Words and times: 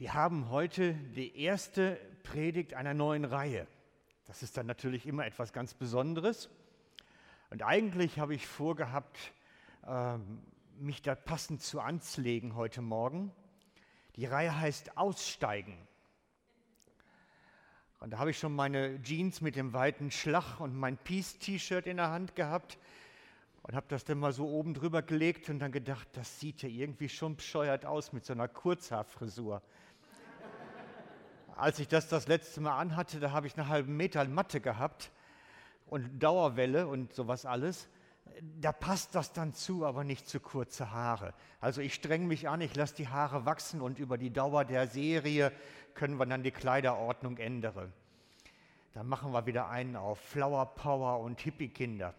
Wir 0.00 0.14
haben 0.14 0.48
heute 0.48 0.94
die 0.94 1.38
erste 1.38 2.00
Predigt 2.22 2.72
einer 2.72 2.94
neuen 2.94 3.26
Reihe. 3.26 3.66
Das 4.24 4.42
ist 4.42 4.56
dann 4.56 4.64
natürlich 4.64 5.04
immer 5.06 5.26
etwas 5.26 5.52
ganz 5.52 5.74
Besonderes. 5.74 6.48
Und 7.50 7.62
eigentlich 7.62 8.18
habe 8.18 8.34
ich 8.34 8.46
vorgehabt, 8.46 9.18
ähm, 9.86 10.40
mich 10.78 11.02
da 11.02 11.14
passend 11.14 11.60
zu 11.60 11.80
anzulegen 11.80 12.54
heute 12.54 12.80
Morgen. 12.80 13.30
Die 14.16 14.24
Reihe 14.24 14.58
heißt 14.58 14.96
Aussteigen. 14.96 15.76
Und 17.98 18.14
da 18.14 18.20
habe 18.20 18.30
ich 18.30 18.38
schon 18.38 18.54
meine 18.54 19.02
Jeans 19.02 19.42
mit 19.42 19.54
dem 19.54 19.74
weiten 19.74 20.10
Schlag 20.10 20.60
und 20.60 20.74
mein 20.74 20.96
Peace-T-Shirt 20.96 21.86
in 21.86 21.98
der 21.98 22.08
Hand 22.08 22.34
gehabt 22.36 22.78
und 23.64 23.74
habe 23.74 23.84
das 23.90 24.06
dann 24.06 24.18
mal 24.18 24.32
so 24.32 24.48
oben 24.48 24.72
drüber 24.72 25.02
gelegt 25.02 25.50
und 25.50 25.58
dann 25.58 25.72
gedacht, 25.72 26.08
das 26.14 26.40
sieht 26.40 26.62
ja 26.62 26.70
irgendwie 26.70 27.10
schon 27.10 27.36
bescheuert 27.36 27.84
aus 27.84 28.14
mit 28.14 28.24
so 28.24 28.32
einer 28.32 28.48
Kurzhaarfrisur 28.48 29.60
als 31.60 31.78
ich 31.78 31.88
das 31.88 32.08
das 32.08 32.26
letzte 32.26 32.60
Mal 32.60 32.78
anhatte, 32.78 33.20
da 33.20 33.32
habe 33.32 33.46
ich 33.46 33.56
eine 33.56 33.68
halbe 33.68 33.90
Meter 33.90 34.26
Matte 34.26 34.60
gehabt 34.60 35.10
und 35.86 36.18
Dauerwelle 36.22 36.86
und 36.86 37.12
sowas 37.12 37.44
alles. 37.44 37.88
Da 38.60 38.72
passt 38.72 39.14
das 39.14 39.32
dann 39.32 39.52
zu, 39.52 39.84
aber 39.84 40.04
nicht 40.04 40.26
zu 40.28 40.40
kurze 40.40 40.92
Haare. 40.92 41.34
Also 41.60 41.82
ich 41.82 41.94
streng 41.94 42.26
mich 42.26 42.48
an, 42.48 42.60
ich 42.60 42.74
lasse 42.74 42.94
die 42.94 43.08
Haare 43.08 43.44
wachsen 43.44 43.80
und 43.80 43.98
über 43.98 44.16
die 44.16 44.32
Dauer 44.32 44.64
der 44.64 44.86
Serie 44.86 45.52
können 45.94 46.16
wir 46.16 46.26
dann 46.26 46.42
die 46.42 46.50
Kleiderordnung 46.50 47.36
ändern. 47.36 47.92
Dann 48.94 49.06
machen 49.06 49.32
wir 49.32 49.46
wieder 49.46 49.68
einen 49.68 49.96
auf 49.96 50.18
Flower 50.18 50.74
Power 50.74 51.20
und 51.20 51.40
Hippie-Kinder. 51.40 52.14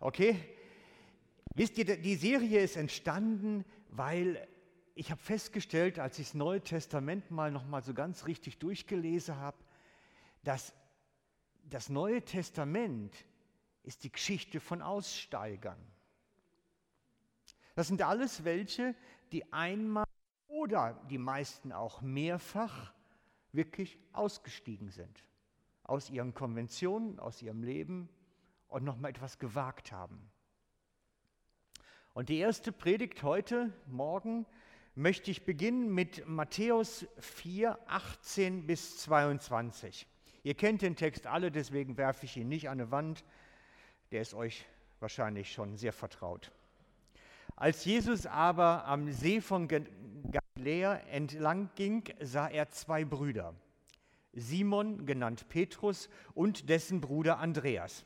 Okay? 0.00 0.40
Wisst 1.54 1.76
ihr, 1.78 1.84
die 1.84 2.16
Serie 2.16 2.60
ist 2.60 2.76
entstanden, 2.76 3.64
weil 3.90 4.48
ich 4.94 5.10
habe 5.10 5.20
festgestellt, 5.20 5.98
als 5.98 6.18
ich 6.18 6.28
das 6.28 6.34
Neue 6.34 6.60
Testament 6.60 7.30
mal 7.30 7.50
noch 7.50 7.66
mal 7.66 7.82
so 7.82 7.94
ganz 7.94 8.26
richtig 8.26 8.58
durchgelesen 8.58 9.36
habe, 9.36 9.56
dass 10.44 10.74
das 11.64 11.88
Neue 11.88 12.22
Testament 12.22 13.14
ist 13.82 14.04
die 14.04 14.12
Geschichte 14.12 14.60
von 14.60 14.82
Aussteigern. 14.82 15.78
Das 17.74 17.88
sind 17.88 18.02
alles 18.02 18.44
welche, 18.44 18.94
die 19.32 19.52
einmal 19.52 20.04
oder 20.46 20.94
die 21.10 21.18
meisten 21.18 21.72
auch 21.72 22.00
mehrfach 22.00 22.92
wirklich 23.52 23.98
ausgestiegen 24.12 24.90
sind 24.90 25.24
aus 25.82 26.08
ihren 26.08 26.34
Konventionen, 26.34 27.18
aus 27.18 27.42
ihrem 27.42 27.62
Leben 27.62 28.08
und 28.68 28.84
noch 28.84 28.96
mal 28.96 29.08
etwas 29.08 29.38
gewagt 29.38 29.92
haben. 29.92 30.30
Und 32.14 32.28
die 32.28 32.38
erste 32.38 32.72
Predigt 32.72 33.22
heute 33.22 33.72
Morgen 33.86 34.46
möchte 34.94 35.30
ich 35.30 35.44
beginnen 35.44 35.92
mit 35.92 36.26
Matthäus 36.28 37.06
4, 37.18 37.78
18 37.86 38.66
bis 38.66 38.98
22. 38.98 40.06
Ihr 40.44 40.54
kennt 40.54 40.82
den 40.82 40.94
Text 40.94 41.26
alle, 41.26 41.50
deswegen 41.50 41.96
werfe 41.96 42.26
ich 42.26 42.36
ihn 42.36 42.48
nicht 42.48 42.68
an 42.68 42.78
die 42.78 42.90
Wand. 42.90 43.24
Der 44.12 44.20
ist 44.20 44.34
euch 44.34 44.66
wahrscheinlich 45.00 45.52
schon 45.52 45.76
sehr 45.76 45.92
vertraut. 45.92 46.52
Als 47.56 47.84
Jesus 47.84 48.26
aber 48.26 48.84
am 48.86 49.10
See 49.10 49.40
von 49.40 49.68
Galiläa 49.68 50.96
entlang 51.10 51.70
ging, 51.74 52.04
sah 52.20 52.48
er 52.48 52.70
zwei 52.70 53.04
Brüder, 53.04 53.54
Simon 54.32 55.06
genannt 55.06 55.48
Petrus 55.48 56.08
und 56.34 56.68
dessen 56.68 57.00
Bruder 57.00 57.38
Andreas. 57.38 58.04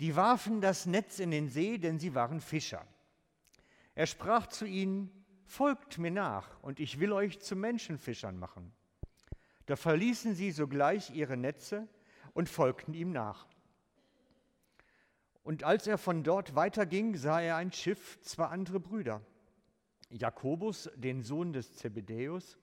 Die 0.00 0.16
warfen 0.16 0.60
das 0.60 0.86
Netz 0.86 1.18
in 1.18 1.30
den 1.30 1.48
See, 1.48 1.78
denn 1.78 1.98
sie 1.98 2.14
waren 2.14 2.40
Fischer. 2.40 2.86
Er 3.94 4.06
sprach 4.06 4.46
zu 4.46 4.64
ihnen, 4.64 5.19
folgt 5.50 5.98
mir 5.98 6.12
nach 6.12 6.62
und 6.62 6.78
ich 6.78 7.00
will 7.00 7.12
euch 7.12 7.40
zu 7.40 7.56
Menschenfischern 7.56 8.38
machen. 8.38 8.72
Da 9.66 9.74
verließen 9.74 10.34
sie 10.36 10.52
sogleich 10.52 11.10
ihre 11.10 11.36
Netze 11.36 11.88
und 12.34 12.48
folgten 12.48 12.94
ihm 12.94 13.10
nach. 13.10 13.48
Und 15.42 15.64
als 15.64 15.88
er 15.88 15.98
von 15.98 16.22
dort 16.22 16.54
weiterging, 16.54 17.16
sah 17.16 17.40
er 17.40 17.56
ein 17.56 17.72
Schiff, 17.72 18.20
zwei 18.22 18.46
andere 18.46 18.78
Brüder, 18.78 19.22
Jakobus, 20.10 20.88
den 20.94 21.22
Sohn 21.22 21.52
des 21.52 21.76
Zebedäus, 21.76 22.56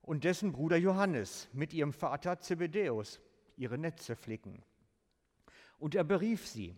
und 0.00 0.24
dessen 0.24 0.52
Bruder 0.52 0.78
Johannes 0.78 1.48
mit 1.52 1.74
ihrem 1.74 1.92
Vater 1.92 2.40
Zebedäus 2.40 3.20
ihre 3.56 3.76
Netze 3.76 4.16
flicken. 4.16 4.62
Und 5.78 5.94
er 5.94 6.04
berief 6.04 6.46
sie. 6.46 6.74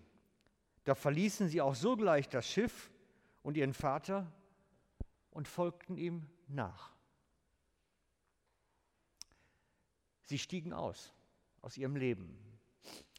Da 0.83 0.97
verließen 0.97 1.49
sie 1.49 1.61
auch 1.61 1.77
sogleich 1.77 2.29
das 2.29 2.49
Schiff 2.49 2.91
und 3.43 3.57
ihren 3.57 3.75
Vater 3.75 4.33
und 5.39 5.47
folgten 5.47 5.97
ihm 5.97 6.27
nach. 6.49 6.91
Sie 10.25 10.37
stiegen 10.37 10.73
aus, 10.73 11.13
aus 11.63 11.77
ihrem 11.77 11.95
Leben. 11.95 12.37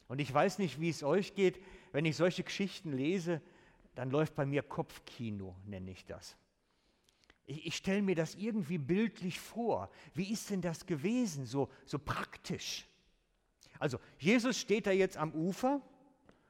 Und 0.09 0.19
ich 0.19 0.33
weiß 0.33 0.59
nicht, 0.59 0.81
wie 0.81 0.89
es 0.89 1.01
euch 1.01 1.33
geht, 1.33 1.63
wenn 1.93 2.03
ich 2.03 2.17
solche 2.17 2.43
Geschichten 2.43 2.91
lese, 2.91 3.41
dann 3.95 4.09
läuft 4.09 4.35
bei 4.35 4.45
mir 4.45 4.63
Kopfkino, 4.63 5.55
nenne 5.65 5.91
ich 5.91 6.05
das. 6.05 6.35
Ich, 7.45 7.67
ich 7.67 7.75
stelle 7.77 8.01
mir 8.01 8.15
das 8.15 8.35
irgendwie 8.35 8.79
bildlich 8.79 9.39
vor. 9.39 9.89
Wie 10.13 10.29
ist 10.29 10.49
denn 10.49 10.61
das 10.61 10.85
gewesen, 10.85 11.45
so, 11.45 11.71
so 11.85 11.99
praktisch? 11.99 12.85
Also 13.79 13.97
Jesus 14.17 14.59
steht 14.59 14.87
da 14.87 14.91
jetzt 14.91 15.15
am 15.15 15.31
Ufer 15.31 15.81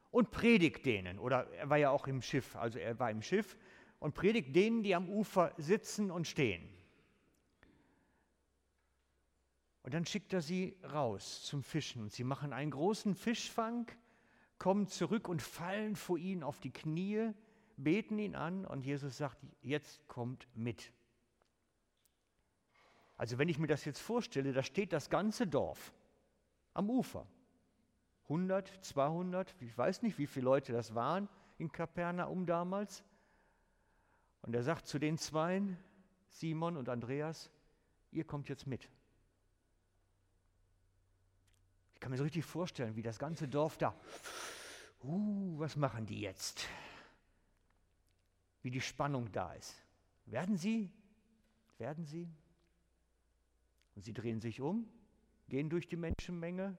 und 0.10 0.32
predigt 0.32 0.84
denen. 0.88 1.20
Oder 1.20 1.48
er 1.52 1.70
war 1.70 1.78
ja 1.78 1.92
auch 1.92 2.08
im 2.08 2.24
Schiff, 2.24 2.56
also 2.56 2.80
er 2.80 2.98
war 2.98 3.12
im 3.12 3.22
Schiff 3.22 3.56
und 4.00 4.16
predigt 4.16 4.56
denen, 4.56 4.84
die 4.84 4.96
am 4.96 5.10
Ufer 5.10 5.54
sitzen 5.58 6.12
und 6.12 6.28
stehen. 6.28 6.68
Und 9.84 9.94
dann 9.94 10.06
schickt 10.06 10.34
er 10.34 10.42
sie 10.42 10.78
raus 10.84 11.44
zum 11.44 11.64
Fischen. 11.64 12.10
sie 12.10 12.24
machen 12.24 12.54
einen 12.54 12.72
großen 12.72 13.16
Fischfang, 13.16 13.90
kommen 14.58 14.88
zurück 14.88 15.28
und 15.28 15.42
fallen 15.42 15.96
vor 15.96 16.18
ihn 16.18 16.44
auf 16.44 16.60
die 16.60 16.72
Knie, 16.72 17.32
beten 17.78 18.20
ihn 18.20 18.36
an 18.36 18.66
und 18.66 18.86
Jesus 18.86 19.18
sagt, 19.18 19.38
jetzt 19.62 20.08
kommt 20.08 20.48
mit. 20.54 20.92
Also 23.18 23.38
wenn 23.38 23.50
ich 23.50 23.58
mir 23.58 23.68
das 23.68 23.86
jetzt 23.86 24.00
vorstelle, 24.00 24.54
da 24.54 24.64
steht 24.64 24.94
das 24.94 25.10
ganze 25.10 25.48
Dorf 25.48 25.94
am 26.74 26.90
Ufer. 26.90 27.26
100, 28.24 28.86
200, 28.86 29.56
ich 29.60 29.76
weiß 29.78 30.04
nicht, 30.04 30.18
wie 30.20 30.28
viele 30.28 30.46
Leute 30.46 30.72
das 30.72 30.94
waren 30.94 31.28
in 31.58 31.72
Kapernaum 31.72 32.46
damals. 32.46 33.04
Und 34.42 34.56
er 34.56 34.64
sagt 34.64 34.88
zu 34.88 35.00
den 35.00 35.18
Zweien, 35.18 35.78
Simon 36.30 36.78
und 36.78 36.90
Andreas, 36.90 37.50
ihr 38.12 38.24
kommt 38.24 38.50
jetzt 38.50 38.68
mit. 38.68 38.90
Ich 41.94 42.00
kann 42.00 42.12
mir 42.12 42.18
so 42.18 42.24
richtig 42.24 42.46
vorstellen, 42.46 42.96
wie 42.96 43.02
das 43.02 43.20
ganze 43.20 43.48
Dorf 43.48 43.78
da, 43.78 43.94
uh, 45.04 45.60
was 45.60 45.76
machen 45.76 46.06
die 46.06 46.22
jetzt? 46.22 46.68
Wie 48.62 48.72
die 48.72 48.82
Spannung 48.82 49.32
da 49.32 49.54
ist. 49.54 49.76
Werden 50.26 50.58
sie? 50.58 50.90
Werden 51.78 52.06
sie? 52.06 52.30
Und 53.96 54.04
sie 54.04 54.14
drehen 54.14 54.40
sich 54.40 54.62
um, 54.62 54.88
gehen 55.50 55.70
durch 55.70 55.88
die 55.88 55.98
Menschenmenge, 55.98 56.78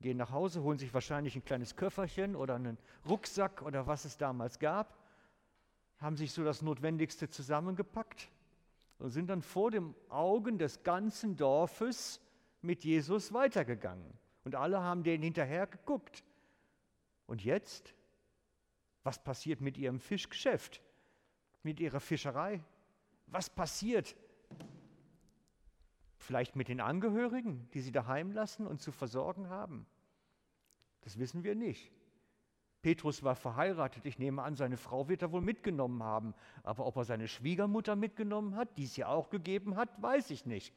gehen 0.00 0.18
nach 0.18 0.30
Hause, 0.30 0.62
holen 0.62 0.78
sich 0.78 0.92
wahrscheinlich 0.92 1.34
ein 1.36 1.44
kleines 1.44 1.76
Köfferchen 1.76 2.36
oder 2.36 2.56
einen 2.56 2.76
Rucksack 3.08 3.62
oder 3.62 3.86
was 3.86 4.04
es 4.04 4.18
damals 4.18 4.58
gab 4.58 5.05
haben 5.98 6.16
sich 6.16 6.32
so 6.32 6.44
das 6.44 6.62
Notwendigste 6.62 7.28
zusammengepackt 7.28 8.30
und 8.98 9.10
sind 9.10 9.28
dann 9.28 9.42
vor 9.42 9.70
den 9.70 9.94
Augen 10.08 10.58
des 10.58 10.82
ganzen 10.82 11.36
Dorfes 11.36 12.20
mit 12.62 12.84
Jesus 12.84 13.32
weitergegangen. 13.32 14.12
Und 14.44 14.54
alle 14.54 14.80
haben 14.80 15.02
denen 15.02 15.22
hinterher 15.22 15.66
geguckt. 15.66 16.24
Und 17.26 17.44
jetzt? 17.44 17.94
Was 19.02 19.22
passiert 19.22 19.60
mit 19.60 19.76
ihrem 19.78 20.00
Fischgeschäft? 20.00 20.82
Mit 21.62 21.80
ihrer 21.80 22.00
Fischerei? 22.00 22.62
Was 23.26 23.50
passiert? 23.50 24.16
Vielleicht 26.18 26.56
mit 26.56 26.68
den 26.68 26.80
Angehörigen, 26.80 27.68
die 27.72 27.80
sie 27.80 27.92
daheim 27.92 28.32
lassen 28.32 28.66
und 28.66 28.80
zu 28.80 28.92
versorgen 28.92 29.48
haben? 29.48 29.86
Das 31.02 31.18
wissen 31.18 31.44
wir 31.44 31.54
nicht. 31.54 31.92
Petrus 32.86 33.24
war 33.24 33.34
verheiratet. 33.34 34.06
Ich 34.06 34.20
nehme 34.20 34.44
an, 34.44 34.54
seine 34.54 34.76
Frau 34.76 35.08
wird 35.08 35.20
er 35.22 35.32
wohl 35.32 35.40
mitgenommen 35.40 36.04
haben. 36.04 36.34
Aber 36.62 36.86
ob 36.86 36.94
er 36.94 37.04
seine 37.04 37.26
Schwiegermutter 37.26 37.96
mitgenommen 37.96 38.54
hat, 38.54 38.78
die 38.78 38.84
es 38.84 38.96
ja 38.96 39.08
auch 39.08 39.28
gegeben 39.28 39.74
hat, 39.74 40.00
weiß 40.00 40.30
ich 40.30 40.46
nicht. 40.46 40.72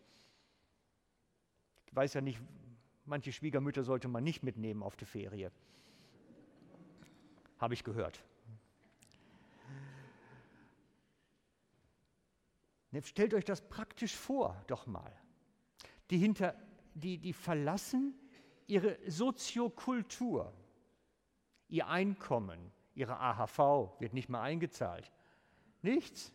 Ich 1.86 1.96
weiß 1.96 2.16
ja 2.16 2.22
nicht, 2.22 2.42
manche 3.06 3.32
Schwiegermütter 3.32 3.84
sollte 3.84 4.08
man 4.08 4.24
nicht 4.24 4.42
mitnehmen 4.42 4.82
auf 4.82 4.96
die 4.96 5.06
Ferie. 5.06 5.52
Habe 7.60 7.76
ich 7.76 7.84
gehört. 7.84 8.24
Stellt 13.04 13.36
euch 13.36 13.46
das 13.46 13.62
praktisch 13.62 14.16
vor, 14.16 14.60
doch 14.66 14.88
mal. 14.88 15.14
Die, 16.10 16.18
hinter, 16.18 16.56
die, 16.96 17.20
die 17.20 17.34
verlassen 17.34 18.16
ihre 18.66 18.98
Soziokultur 19.08 20.52
Ihr 21.69 21.88
Einkommen, 21.88 22.71
Ihre 22.95 23.19
AHV 23.19 24.00
wird 24.00 24.13
nicht 24.13 24.30
mehr 24.30 24.42
eingezahlt. 24.42 25.12
Nichts. 25.81 26.33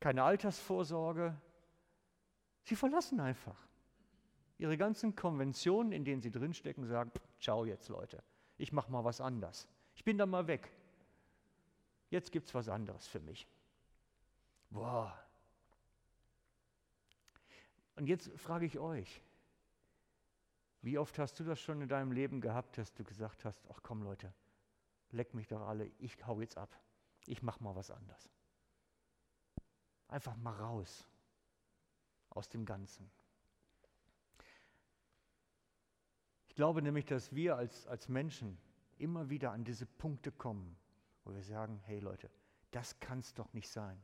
Keine 0.00 0.22
Altersvorsorge, 0.22 1.36
Sie 2.68 2.76
verlassen 2.76 3.18
einfach. 3.18 3.56
Ihre 4.58 4.76
ganzen 4.76 5.16
Konventionen, 5.16 5.90
in 5.90 6.04
denen 6.04 6.20
sie 6.20 6.30
drinstecken, 6.30 6.84
sagen, 6.84 7.10
ciao 7.40 7.64
jetzt 7.64 7.88
Leute, 7.88 8.22
ich 8.58 8.72
mache 8.72 8.92
mal 8.92 9.04
was 9.04 9.22
anders. 9.22 9.66
Ich 9.94 10.04
bin 10.04 10.18
da 10.18 10.26
mal 10.26 10.46
weg. 10.46 10.70
Jetzt 12.10 12.30
gibt 12.30 12.46
es 12.46 12.54
was 12.54 12.68
anderes 12.68 13.08
für 13.08 13.20
mich. 13.20 13.48
Boah. 14.68 15.18
Und 17.96 18.06
jetzt 18.06 18.30
frage 18.38 18.66
ich 18.66 18.78
euch, 18.78 19.22
wie 20.82 20.98
oft 20.98 21.18
hast 21.18 21.38
du 21.40 21.44
das 21.44 21.60
schon 21.60 21.80
in 21.80 21.88
deinem 21.88 22.12
Leben 22.12 22.40
gehabt, 22.40 22.78
dass 22.78 22.92
du 22.94 23.04
gesagt 23.04 23.44
hast, 23.44 23.66
ach 23.70 23.80
komm 23.82 24.02
Leute, 24.02 24.32
leck 25.10 25.34
mich 25.34 25.48
doch 25.48 25.62
alle, 25.62 25.90
ich 25.98 26.16
hau 26.26 26.40
jetzt 26.40 26.56
ab, 26.56 26.78
ich 27.26 27.42
mache 27.42 27.62
mal 27.62 27.74
was 27.74 27.90
anderes. 27.90 28.28
Einfach 30.08 30.36
mal 30.36 30.54
raus 30.54 31.06
aus 32.30 32.48
dem 32.48 32.64
Ganzen. 32.64 33.10
Ich 36.48 36.54
glaube 36.54 36.82
nämlich, 36.82 37.04
dass 37.04 37.34
wir 37.34 37.56
als, 37.56 37.86
als 37.86 38.08
Menschen 38.08 38.58
immer 38.98 39.28
wieder 39.28 39.52
an 39.52 39.64
diese 39.64 39.86
Punkte 39.86 40.32
kommen, 40.32 40.76
wo 41.24 41.34
wir 41.34 41.42
sagen, 41.42 41.80
hey 41.84 42.00
Leute, 42.00 42.30
das 42.70 42.98
kann 43.00 43.20
es 43.20 43.34
doch 43.34 43.52
nicht 43.52 43.68
sein. 43.68 44.02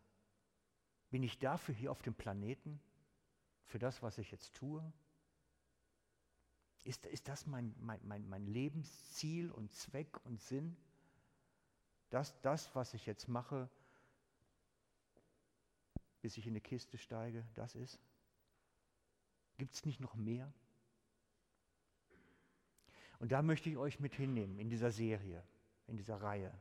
Bin 1.10 1.22
ich 1.22 1.38
dafür 1.38 1.74
hier 1.74 1.90
auf 1.90 2.02
dem 2.02 2.14
Planeten? 2.14 2.80
Für 3.64 3.78
das, 3.78 4.02
was 4.02 4.18
ich 4.18 4.30
jetzt 4.30 4.54
tue? 4.54 4.92
Ist, 6.84 7.06
ist 7.06 7.28
das 7.28 7.46
mein, 7.46 7.74
mein, 7.80 7.98
mein, 8.06 8.28
mein 8.28 8.46
Lebensziel 8.46 9.50
und 9.50 9.72
Zweck 9.72 10.24
und 10.24 10.40
Sinn? 10.40 10.76
Das, 12.10 12.38
das, 12.42 12.74
was 12.74 12.92
ich 12.92 13.06
jetzt 13.06 13.26
mache, 13.26 13.68
bis 16.20 16.36
ich 16.36 16.46
in 16.46 16.52
eine 16.52 16.60
Kiste 16.60 16.98
steige, 16.98 17.46
das 17.54 17.74
ist? 17.74 17.98
Gibt 19.56 19.74
es 19.74 19.84
nicht 19.86 20.00
noch 20.00 20.14
mehr? 20.14 20.52
Und 23.18 23.32
da 23.32 23.40
möchte 23.40 23.70
ich 23.70 23.78
euch 23.78 24.00
mit 24.00 24.14
hinnehmen 24.14 24.58
in 24.58 24.68
dieser 24.68 24.90
Serie, 24.90 25.42
in 25.86 25.96
dieser 25.96 26.20
Reihe. 26.20 26.52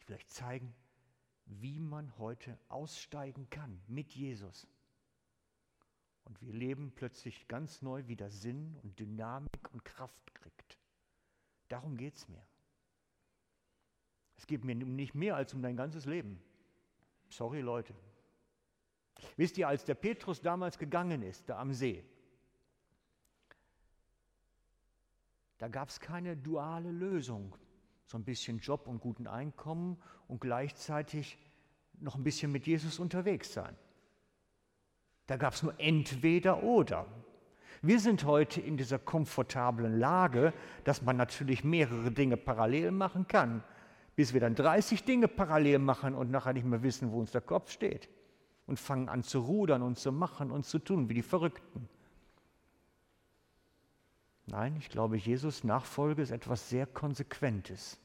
Ich 0.00 0.08
will 0.08 0.16
euch 0.16 0.26
zeigen, 0.26 0.74
wie 1.46 1.80
man 1.80 2.16
heute 2.18 2.58
aussteigen 2.68 3.48
kann 3.48 3.80
mit 3.86 4.12
Jesus. 4.12 4.66
Und 6.28 6.40
wir 6.40 6.52
leben 6.52 6.92
plötzlich 6.94 7.48
ganz 7.48 7.82
neu 7.82 8.06
wieder 8.06 8.30
Sinn 8.30 8.76
und 8.82 8.98
Dynamik 8.98 9.72
und 9.72 9.84
Kraft 9.84 10.34
kriegt. 10.34 10.78
Darum 11.68 11.96
geht 11.96 12.14
es 12.14 12.28
mir. 12.28 12.42
Es 14.36 14.46
geht 14.46 14.64
mir 14.64 14.74
nicht 14.74 15.14
mehr 15.14 15.34
als 15.34 15.52
um 15.54 15.62
dein 15.62 15.76
ganzes 15.76 16.04
Leben. 16.04 16.40
Sorry 17.28 17.60
Leute. 17.60 17.94
Wisst 19.36 19.58
ihr, 19.58 19.66
als 19.66 19.84
der 19.84 19.94
Petrus 19.94 20.40
damals 20.40 20.78
gegangen 20.78 21.22
ist, 21.22 21.48
da 21.48 21.58
am 21.58 21.72
See, 21.72 22.04
Da 25.58 25.66
gab 25.66 25.88
es 25.88 26.00
keine 26.00 26.36
duale 26.36 26.90
Lösung. 26.90 27.54
So 28.06 28.16
ein 28.16 28.24
bisschen 28.24 28.58
Job 28.58 28.86
und 28.86 29.00
guten 29.00 29.26
Einkommen 29.26 30.00
und 30.28 30.40
gleichzeitig 30.40 31.36
noch 32.00 32.14
ein 32.14 32.22
bisschen 32.22 32.50
mit 32.50 32.66
Jesus 32.66 32.98
unterwegs 32.98 33.52
sein. 33.52 33.76
Da 35.28 35.36
gab 35.36 35.54
es 35.54 35.62
nur 35.62 35.74
entweder 35.78 36.62
oder. 36.62 37.06
Wir 37.82 38.00
sind 38.00 38.24
heute 38.24 38.60
in 38.60 38.76
dieser 38.76 38.98
komfortablen 38.98 40.00
Lage, 40.00 40.52
dass 40.84 41.02
man 41.02 41.16
natürlich 41.16 41.62
mehrere 41.62 42.10
Dinge 42.10 42.36
parallel 42.36 42.90
machen 42.90 43.28
kann, 43.28 43.62
bis 44.16 44.32
wir 44.32 44.40
dann 44.40 44.56
30 44.56 45.04
Dinge 45.04 45.28
parallel 45.28 45.78
machen 45.78 46.14
und 46.14 46.30
nachher 46.30 46.54
nicht 46.54 46.66
mehr 46.66 46.82
wissen, 46.82 47.12
wo 47.12 47.20
uns 47.20 47.30
der 47.30 47.42
Kopf 47.42 47.70
steht 47.70 48.08
und 48.66 48.80
fangen 48.80 49.08
an 49.08 49.22
zu 49.22 49.40
rudern 49.40 49.82
und 49.82 49.98
zu 49.98 50.12
machen 50.12 50.50
und 50.50 50.64
zu 50.64 50.78
tun 50.78 51.08
wie 51.08 51.14
die 51.14 51.22
Verrückten. 51.22 51.88
Nein, 54.46 54.76
ich 54.78 54.88
glaube, 54.88 55.18
Jesus 55.18 55.62
Nachfolge 55.62 56.22
ist 56.22 56.30
etwas 56.30 56.70
sehr 56.70 56.86
Konsequentes, 56.86 57.98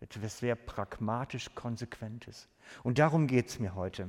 etwas 0.00 0.38
sehr 0.38 0.56
pragmatisch 0.56 1.54
Konsequentes. 1.54 2.48
Und 2.82 2.98
darum 2.98 3.26
geht 3.26 3.48
es 3.50 3.58
mir 3.60 3.74
heute. 3.74 4.08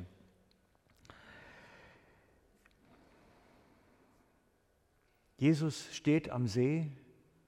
Jesus 5.38 5.94
steht 5.94 6.30
am 6.30 6.48
See 6.48 6.92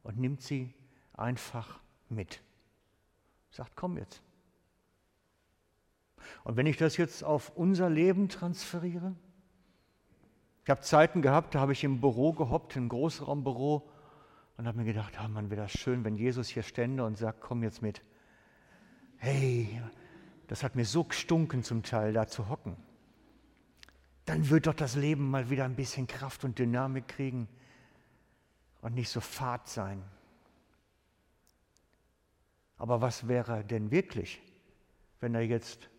und 0.04 0.20
nimmt 0.20 0.42
sie 0.42 0.74
einfach 1.14 1.80
mit. 2.10 2.42
Sagt, 3.50 3.76
komm 3.76 3.98
jetzt. 3.98 4.22
Und 6.44 6.58
wenn 6.58 6.66
ich 6.66 6.78
das 6.78 6.98
jetzt 6.98 7.24
auf 7.24 7.56
unser 7.56 7.90
Leben 7.90 8.28
transferiere, 8.28 9.16
ich 10.64 10.70
habe 10.70 10.82
Zeiten 10.82 11.22
gehabt, 11.22 11.56
da 11.56 11.62
habe 11.62 11.72
ich 11.72 11.84
im 11.86 12.02
Büro 12.02 12.34
gehoppt, 12.34 12.76
im 12.76 12.90
Großraumbüro, 12.90 13.90
und 14.58 14.68
habe 14.68 14.80
mir 14.80 14.86
gedacht, 14.86 15.14
oh 15.24 15.28
Mann, 15.28 15.50
wäre 15.50 15.62
das 15.62 15.72
schön, 15.72 16.04
wenn 16.04 16.16
Jesus 16.16 16.48
hier 16.50 16.64
stände 16.64 17.06
und 17.06 17.18
sagt, 17.18 17.42
komm 17.42 17.64
jetzt 17.64 17.82
mit. 17.82 18.02
Hey, 19.18 19.82
das 20.48 20.64
hat 20.64 20.76
mir 20.76 20.84
so 20.84 21.04
gestunken 21.04 21.64
zum 21.64 21.84
Teil, 21.84 22.12
da 22.12 22.28
zu 22.28 22.50
hocken. 22.50 22.76
Dann 24.26 24.50
wird 24.50 24.68
doch 24.68 24.74
das 24.74 24.96
Leben 24.96 25.30
mal 25.30 25.50
wieder 25.50 25.64
ein 25.64 25.76
bisschen 25.76 26.08
Kraft 26.08 26.44
und 26.44 26.60
Dynamik 26.60 27.08
kriegen 27.08 27.48
und 28.82 28.96
nicht 28.96 29.10
so 29.10 29.22
fad 29.22 29.68
sein. 29.68 30.04
Aber 32.78 33.02
was 33.02 33.28
wäre 33.28 33.64
denn 33.64 33.92
wirklich, 33.92 34.42
wenn 35.20 35.34
er 35.34 35.42
jetzt 35.42 35.90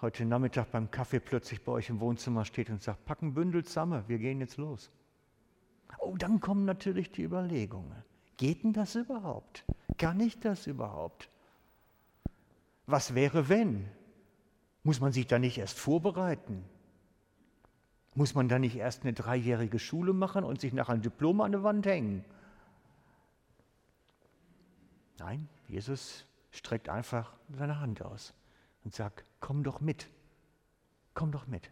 heute 0.00 0.24
Nachmittag 0.24 0.70
beim 0.70 0.90
Kaffee 0.90 1.20
plötzlich 1.20 1.62
bei 1.64 1.72
euch 1.72 1.90
im 1.90 2.00
Wohnzimmer 2.00 2.44
steht 2.44 2.70
und 2.70 2.82
sagt, 2.82 3.04
packen 3.04 3.34
Bündel 3.34 3.64
zusammen, 3.64 4.04
wir 4.06 4.18
gehen 4.18 4.40
jetzt 4.40 4.56
los. 4.56 4.90
Oh, 5.98 6.16
dann 6.16 6.40
kommen 6.40 6.64
natürlich 6.64 7.12
die 7.12 7.22
Überlegungen. 7.22 8.04
Geht 8.36 8.64
denn 8.64 8.72
das 8.72 8.94
überhaupt? 8.94 9.64
Kann 9.98 10.20
ich 10.20 10.38
das 10.38 10.66
überhaupt? 10.66 11.30
Was 12.86 13.14
wäre, 13.14 13.48
wenn? 13.48 13.88
Muss 14.82 15.00
man 15.00 15.12
sich 15.12 15.26
da 15.26 15.38
nicht 15.38 15.58
erst 15.58 15.78
vorbereiten? 15.78 16.64
Muss 18.16 18.34
man 18.34 18.48
da 18.48 18.58
nicht 18.58 18.76
erst 18.76 19.02
eine 19.02 19.12
dreijährige 19.12 19.78
Schule 19.78 20.14
machen 20.14 20.42
und 20.42 20.58
sich 20.58 20.72
nach 20.72 20.88
einem 20.88 21.02
Diplom 21.02 21.42
an 21.42 21.52
der 21.52 21.62
Wand 21.62 21.84
hängen? 21.84 22.24
Nein, 25.18 25.48
Jesus 25.68 26.24
streckt 26.50 26.88
einfach 26.88 27.34
seine 27.50 27.78
Hand 27.78 28.00
aus 28.00 28.32
und 28.84 28.94
sagt, 28.94 29.26
komm 29.40 29.62
doch 29.62 29.80
mit, 29.82 30.08
komm 31.12 31.30
doch 31.30 31.46
mit. 31.46 31.70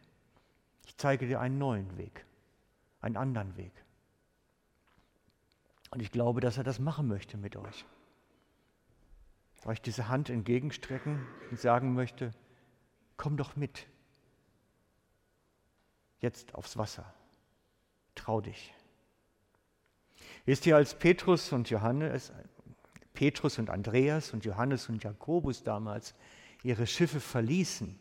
Ich 0.87 0.99
zeige 0.99 1.27
dir 1.27 1.41
einen 1.41 1.57
neuen 1.57 1.97
Weg, 1.97 2.27
einen 3.01 3.17
anderen 3.17 3.57
Weg. 3.57 3.73
Und 5.93 6.03
ich 6.03 6.13
glaube, 6.13 6.43
dass 6.43 6.59
er 6.59 6.65
das 6.65 6.79
machen 6.79 7.09
möchte 7.09 7.39
mit 7.39 7.57
euch. 7.57 7.87
Euch 9.65 9.81
diese 9.81 10.09
Hand 10.09 10.29
entgegenstrecken 10.29 11.27
und 11.51 11.59
sagen 11.59 11.95
möchte, 11.95 12.33
komm 13.17 13.39
doch 13.39 13.57
mit. 13.57 13.87
Jetzt 16.25 16.55
aufs 16.55 16.79
Wasser. 16.79 17.05
Trau 18.15 18.41
dich. 18.41 18.73
Wisst 20.47 20.65
ihr, 20.65 20.75
als 20.75 20.99
Petrus 20.99 21.53
und 21.53 21.69
Johannes, 21.69 22.33
Petrus 23.13 23.59
und 23.59 23.69
Andreas 23.69 24.33
und 24.33 24.43
Johannes 24.47 24.89
und 24.89 25.05
Jakobus 25.05 25.65
damals 25.65 26.15
ihre 26.63 26.87
Schiffe 26.87 27.21
verließen, 27.21 28.01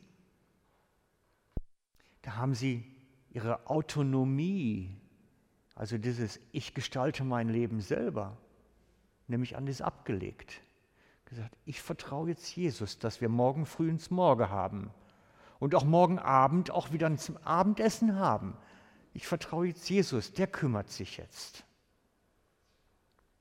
da 2.22 2.38
haben 2.38 2.54
sie 2.54 2.86
ihre 3.30 3.68
Autonomie 3.70 4.96
also 5.76 5.98
dieses 5.98 6.40
Ich 6.54 6.74
gestalte 6.74 7.26
mein 7.26 7.50
Leben 7.50 7.82
selber, 7.82 8.38
nämlich 9.28 9.58
an 9.58 9.66
das 9.66 9.82
abgelegt. 9.82 10.62
Gesagt, 11.26 11.58
ich 11.66 11.82
vertraue 11.82 12.30
jetzt 12.30 12.56
Jesus, 12.56 13.00
dass 13.00 13.20
wir 13.20 13.28
morgen 13.28 13.66
früh 13.66 13.90
ins 13.90 14.12
Morgen 14.12 14.50
haben 14.50 14.92
und 15.64 15.76
auch 15.76 15.86
morgen 15.86 16.20
Abend 16.20 16.72
auch 16.72 16.92
wieder 16.92 17.16
zum 17.16 17.38
Abendessen 17.38 18.18
haben. 18.20 18.58
Ich 19.14 19.26
vertraue 19.26 19.68
jetzt 19.68 19.90
Jesus, 19.90 20.34
der 20.34 20.46
kümmert 20.46 20.90
sich 20.90 21.16
jetzt. 21.16 21.64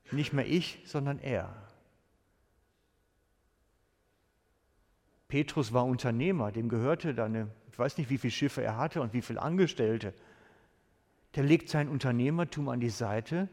Nicht 0.09 0.31
mehr 0.31 0.47
ich, 0.47 0.81
sondern 0.85 1.19
er. 1.19 1.53
Petrus 5.27 5.73
war 5.73 5.83
Unternehmer, 5.83 6.53
dem 6.53 6.69
gehörte 6.69 7.13
dann, 7.13 7.51
ich 7.69 7.77
weiß 7.77 7.97
nicht, 7.97 8.09
wie 8.09 8.17
viele 8.17 8.31
Schiffe 8.31 8.63
er 8.63 8.77
hatte 8.77 9.01
und 9.01 9.11
wie 9.11 9.21
viele 9.21 9.41
Angestellte 9.41 10.13
der 11.35 11.43
legt 11.43 11.67
sein 11.67 11.89
Unternehmertum 11.89 12.69
an 12.69 12.79
die 12.79 12.89
Seite 12.89 13.49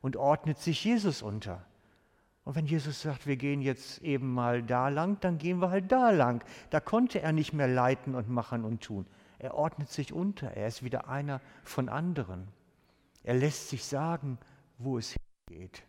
und 0.00 0.16
ordnet 0.16 0.56
sich 0.56 0.82
Jesus 0.82 1.20
unter. 1.20 1.66
Und 2.44 2.56
wenn 2.56 2.66
Jesus 2.66 3.00
sagt, 3.00 3.26
wir 3.26 3.36
gehen 3.36 3.62
jetzt 3.62 4.02
eben 4.02 4.32
mal 4.32 4.62
da 4.62 4.88
lang, 4.90 5.18
dann 5.20 5.38
gehen 5.38 5.60
wir 5.60 5.70
halt 5.70 5.90
da 5.90 6.10
lang. 6.10 6.44
Da 6.70 6.78
konnte 6.78 7.20
er 7.22 7.32
nicht 7.32 7.54
mehr 7.54 7.68
leiten 7.68 8.14
und 8.14 8.28
machen 8.28 8.64
und 8.64 8.82
tun. 8.82 9.06
Er 9.38 9.54
ordnet 9.54 9.88
sich 9.88 10.12
unter. 10.12 10.50
Er 10.50 10.68
ist 10.68 10.82
wieder 10.82 11.08
einer 11.08 11.40
von 11.64 11.88
anderen. 11.88 12.48
Er 13.22 13.34
lässt 13.34 13.70
sich 13.70 13.84
sagen, 13.84 14.38
wo 14.76 14.98
es 14.98 15.16
hingeht. 15.48 15.82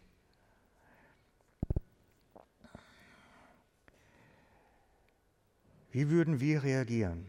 Wie 5.92 6.10
würden 6.10 6.40
wir 6.40 6.64
reagieren, 6.64 7.26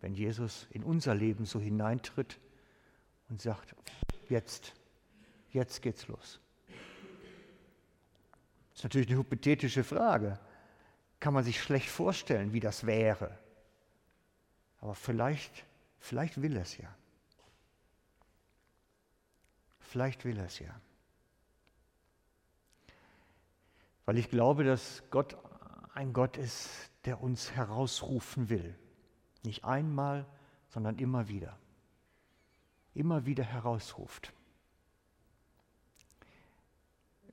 wenn 0.00 0.14
Jesus 0.14 0.66
in 0.70 0.82
unser 0.82 1.14
Leben 1.14 1.44
so 1.44 1.60
hineintritt 1.60 2.40
und 3.28 3.40
sagt, 3.40 3.74
jetzt, 4.28 4.74
jetzt 5.50 5.82
geht's 5.82 6.08
los. 6.08 6.40
Das 8.74 8.80
ist 8.80 8.84
natürlich 8.84 9.08
eine 9.08 9.18
hypothetische 9.18 9.84
Frage. 9.84 10.38
Kann 11.20 11.32
man 11.32 11.44
sich 11.44 11.62
schlecht 11.62 11.88
vorstellen, 11.88 12.52
wie 12.52 12.60
das 12.60 12.86
wäre. 12.86 13.38
Aber 14.80 14.96
vielleicht, 14.96 15.64
vielleicht 16.00 16.42
will 16.42 16.56
es 16.56 16.76
ja. 16.76 16.92
Vielleicht 19.78 20.24
will 20.24 20.36
er 20.36 20.46
es 20.46 20.58
ja. 20.58 20.74
Weil 24.06 24.18
ich 24.18 24.28
glaube, 24.28 24.64
dass 24.64 25.04
Gott 25.10 25.36
ein 25.94 26.12
Gott 26.12 26.36
ist, 26.36 26.68
der 27.04 27.22
uns 27.22 27.52
herausrufen 27.52 28.48
will. 28.48 28.76
Nicht 29.44 29.64
einmal, 29.64 30.26
sondern 30.68 30.98
immer 30.98 31.28
wieder. 31.28 31.56
Immer 32.92 33.24
wieder 33.24 33.44
herausruft. 33.44 34.32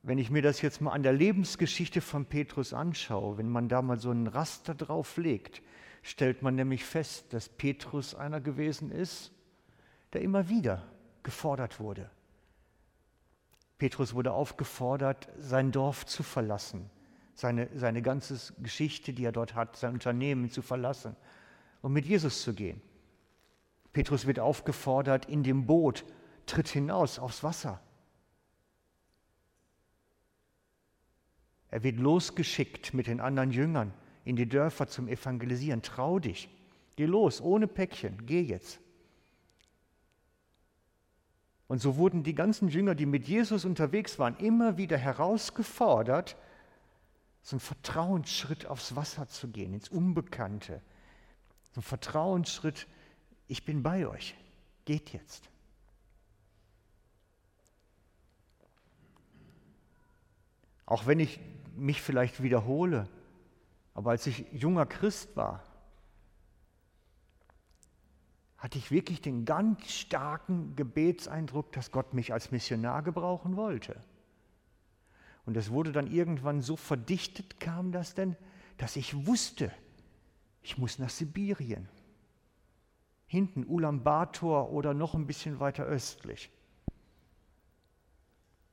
Wenn 0.03 0.17
ich 0.17 0.31
mir 0.31 0.41
das 0.41 0.62
jetzt 0.62 0.81
mal 0.81 0.91
an 0.91 1.03
der 1.03 1.13
Lebensgeschichte 1.13 2.01
von 2.01 2.25
Petrus 2.25 2.74
anschaue, 2.74 3.38
wenn 3.38 3.50
man 3.50 3.70
da 3.70 3.81
mal 3.81 4.00
so 4.00 4.12
ein 4.12 4.27
Raster 4.27 4.74
drauf 4.74 5.17
legt, 5.17 5.62
stellt 6.01 6.41
man 6.41 6.55
nämlich 6.55 6.84
fest, 6.84 7.34
dass 7.34 7.50
Petrus 7.50 8.15
einer 8.15 8.41
gewesen 8.41 8.91
ist, 8.91 9.31
der 10.13 10.22
immer 10.22 10.50
wieder 10.50 10.88
gefordert 11.22 11.79
wurde. 11.79 12.10
Petrus 13.77 14.13
wurde 14.13 14.34
aufgefordert, 14.34 15.29
sein 15.38 15.72
Dorf 15.72 16.05
zu 16.05 16.24
verlassen, 16.24 16.89
seine, 17.36 17.70
seine 17.75 18.01
ganze 18.01 18.53
Geschichte, 18.62 19.13
die 19.13 19.25
er 19.25 19.31
dort 19.31 19.55
hat, 19.55 19.75
sein 19.75 19.93
Unternehmen 19.93 20.50
zu 20.50 20.62
verlassen 20.62 21.15
und 21.81 21.93
mit 21.93 22.05
Jesus 22.05 22.41
zu 22.41 22.53
gehen. 22.53 22.81
Petrus 23.93 24.25
wird 24.25 24.39
aufgefordert, 24.39 25.25
in 25.25 25.43
dem 25.43 25.65
Boot, 25.65 26.05
tritt 26.46 26.70
hinaus 26.70 27.20
aufs 27.20 27.43
Wasser. 27.43 27.81
Er 31.72 31.84
wird 31.84 31.98
losgeschickt 31.98 32.94
mit 32.94 33.08
den 33.08 33.22
anderen 33.22 33.51
Jüngern 33.51 33.94
in 34.25 34.36
die 34.36 34.48
Dörfer 34.48 34.88
zum 34.88 35.08
Evangelisieren. 35.08 35.82
Trau 35.82 36.20
dich, 36.20 36.50
geh 36.98 37.06
los, 37.06 37.42
ohne 37.42 37.68
Päckchen, 37.68 38.25
geh 38.25 38.42
jetzt. 38.42 38.80
Und 41.68 41.80
so 41.80 41.96
wurden 41.96 42.24
die 42.24 42.36
ganzen 42.36 42.68
Jünger, 42.68 42.96
die 42.96 43.06
mit 43.06 43.25
Jesus 43.25 43.63
unterwegs 43.63 44.20
waren, 44.20 44.36
immer 44.36 44.75
wieder 44.75 44.98
herausgefordert, 44.98 46.36
so 47.42 47.56
einen 47.56 47.62
Vertrauensschritt 47.62 48.66
aufs 48.66 48.98
Wasser 48.98 49.30
zu 49.30 49.48
gehen, 49.48 49.74
ins 49.74 49.88
Unbekannte. 49.88 50.82
So 51.72 51.78
einen 51.78 51.84
Vertrauensschritt, 51.84 52.88
ich 53.48 53.63
bin 53.63 53.82
bei 53.82 54.06
euch, 54.06 54.36
geht 54.84 55.13
jetzt. 55.13 55.50
Auch 60.86 61.08
wenn 61.08 61.22
ich 61.22 61.40
mich 61.75 62.01
vielleicht 62.01 62.44
wiederhole, 62.44 63.08
aber 63.94 64.12
als 64.12 64.28
ich 64.28 64.46
junger 64.51 64.86
Christ 64.86 65.36
war, 65.36 65.63
hatte 68.58 68.78
ich 68.78 68.92
wirklich 68.92 69.22
den 69.22 69.44
ganz 69.44 69.92
starken 69.92 70.75
Gebetseindruck, 70.75 71.72
dass 71.72 71.92
Gott 71.92 72.13
mich 72.13 72.32
als 72.32 72.51
Missionar 72.51 73.01
gebrauchen 73.01 73.56
wollte. 73.56 74.00
Und 75.46 75.58
es 75.58 75.72
wurde 75.72 75.92
dann 75.92 76.12
irgendwann 76.12 76.62
so 76.62 76.75
verdichtet, 76.75 77.60
kam 77.60 77.92
das 77.92 78.13
denn, 78.13 78.36
dass 78.78 78.96
ich 78.96 79.25
wusste, 79.25 79.72
ich 80.62 80.78
muss 80.78 81.00
nach 81.00 81.10
Sibirien. 81.10 81.90
Hinten 83.25 83.66
Ulaanbaatar 83.66 84.70
oder 84.70 84.94
noch 84.94 85.16
ein 85.16 85.25
bisschen 85.25 85.60
weiter 85.60 85.84
östlich 85.86 86.51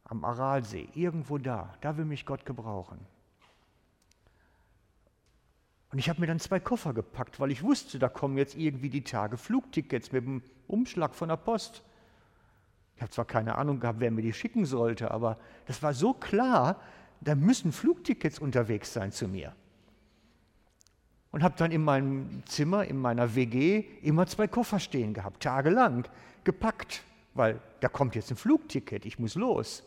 am 0.09 0.25
Aralsee, 0.25 0.89
irgendwo 0.95 1.39
da, 1.39 1.75
da 1.81 1.97
will 1.97 2.05
mich 2.05 2.27
Gott 2.27 2.45
gebrauchen. 2.45 2.99
Und 5.91 5.99
ich 5.99 6.09
habe 6.09 6.21
mir 6.21 6.27
dann 6.27 6.41
zwei 6.41 6.61
Koffer 6.61 6.93
gepackt, 6.93 7.41
weil 7.41 7.51
ich 7.51 7.63
wusste, 7.63 7.99
da 7.99 8.09
kommen 8.09 8.37
jetzt 8.37 8.57
irgendwie 8.57 8.91
die 8.91 9.05
Tage 9.05 9.37
Flugtickets 9.37 10.13
mit 10.13 10.25
dem 10.25 10.43
Umschlag 10.67 11.15
von 11.15 11.29
der 11.29 11.37
Post. 11.37 11.83
Ich 12.97 13.03
habe 13.03 13.11
zwar 13.11 13.25
keine 13.25 13.57
Ahnung 13.57 13.81
gehabt, 13.81 14.01
wer 14.01 14.11
mir 14.11 14.23
die 14.23 14.33
schicken 14.33 14.67
sollte, 14.67 15.11
aber 15.11 15.39
das 15.67 15.83
war 15.83 15.95
so 15.95 16.13
klar, 16.13 16.81
da 17.21 17.35
müssen 17.35 17.73
Flugtickets 17.73 18.39
unterwegs 18.39 18.93
sein 18.93 19.13
zu 19.13 19.29
mir. 19.29 19.55
Und 21.31 21.43
habe 21.43 21.55
dann 21.59 21.71
in 21.71 21.85
meinem 21.85 22.43
Zimmer, 22.47 22.85
in 22.85 22.99
meiner 22.99 23.35
WG, 23.35 23.85
immer 24.03 24.27
zwei 24.27 24.49
Koffer 24.49 24.81
stehen 24.81 25.15
gehabt, 25.15 25.43
tagelang, 25.43 26.09
gepackt, 26.45 27.03
weil 27.35 27.61
da 27.81 27.89
kommt 27.89 28.15
jetzt 28.15 28.31
ein 28.31 28.37
Flugticket, 28.37 29.05
ich 29.05 29.19
muss 29.19 29.35
los. 29.35 29.85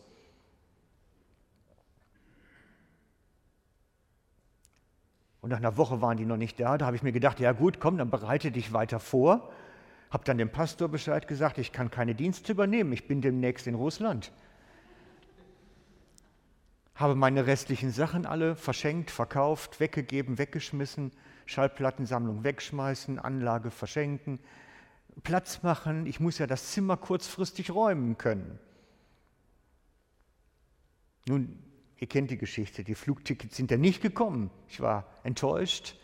Und 5.42 5.50
nach 5.50 5.58
einer 5.58 5.76
Woche 5.76 6.00
waren 6.00 6.16
die 6.16 6.24
noch 6.24 6.36
nicht 6.36 6.58
da. 6.60 6.78
Da 6.78 6.86
habe 6.86 6.96
ich 6.96 7.02
mir 7.02 7.12
gedacht, 7.12 7.40
ja 7.40 7.50
gut, 7.50 7.80
komm, 7.80 7.98
dann 7.98 8.10
bereite 8.10 8.52
dich 8.52 8.72
weiter 8.72 9.00
vor. 9.00 9.50
Habe 10.08 10.24
dann 10.24 10.38
dem 10.38 10.50
Pastor 10.50 10.88
Bescheid 10.88 11.26
gesagt, 11.26 11.58
ich 11.58 11.72
kann 11.72 11.90
keine 11.90 12.14
Dienste 12.14 12.52
übernehmen, 12.52 12.92
ich 12.92 13.08
bin 13.08 13.20
demnächst 13.20 13.66
in 13.66 13.74
Russland. 13.74 14.30
Habe 16.94 17.16
meine 17.16 17.46
restlichen 17.46 17.90
Sachen 17.90 18.24
alle 18.24 18.54
verschenkt, 18.54 19.10
verkauft, 19.10 19.80
weggegeben, 19.80 20.38
weggeschmissen, 20.38 21.10
Schallplattensammlung 21.46 22.44
wegschmeißen, 22.44 23.18
Anlage 23.18 23.72
verschenken, 23.72 24.38
Platz 25.24 25.64
machen. 25.64 26.06
Ich 26.06 26.20
muss 26.20 26.38
ja 26.38 26.46
das 26.46 26.70
Zimmer 26.70 26.96
kurzfristig 26.96 27.74
räumen 27.74 28.16
können. 28.16 28.60
Nun, 31.26 31.58
Ihr 32.02 32.08
kennt 32.08 32.32
die 32.32 32.36
Geschichte, 32.36 32.82
die 32.82 32.96
Flugtickets 32.96 33.56
sind 33.56 33.70
ja 33.70 33.76
nicht 33.76 34.02
gekommen. 34.02 34.50
Ich 34.66 34.80
war 34.80 35.06
enttäuscht, 35.22 35.94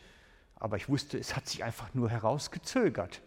aber 0.55 0.77
ich 0.77 0.89
wusste, 0.89 1.19
es 1.19 1.35
hat 1.35 1.49
sich 1.49 1.65
einfach 1.65 1.93
nur 1.93 2.09
herausgezögert. 2.09 3.21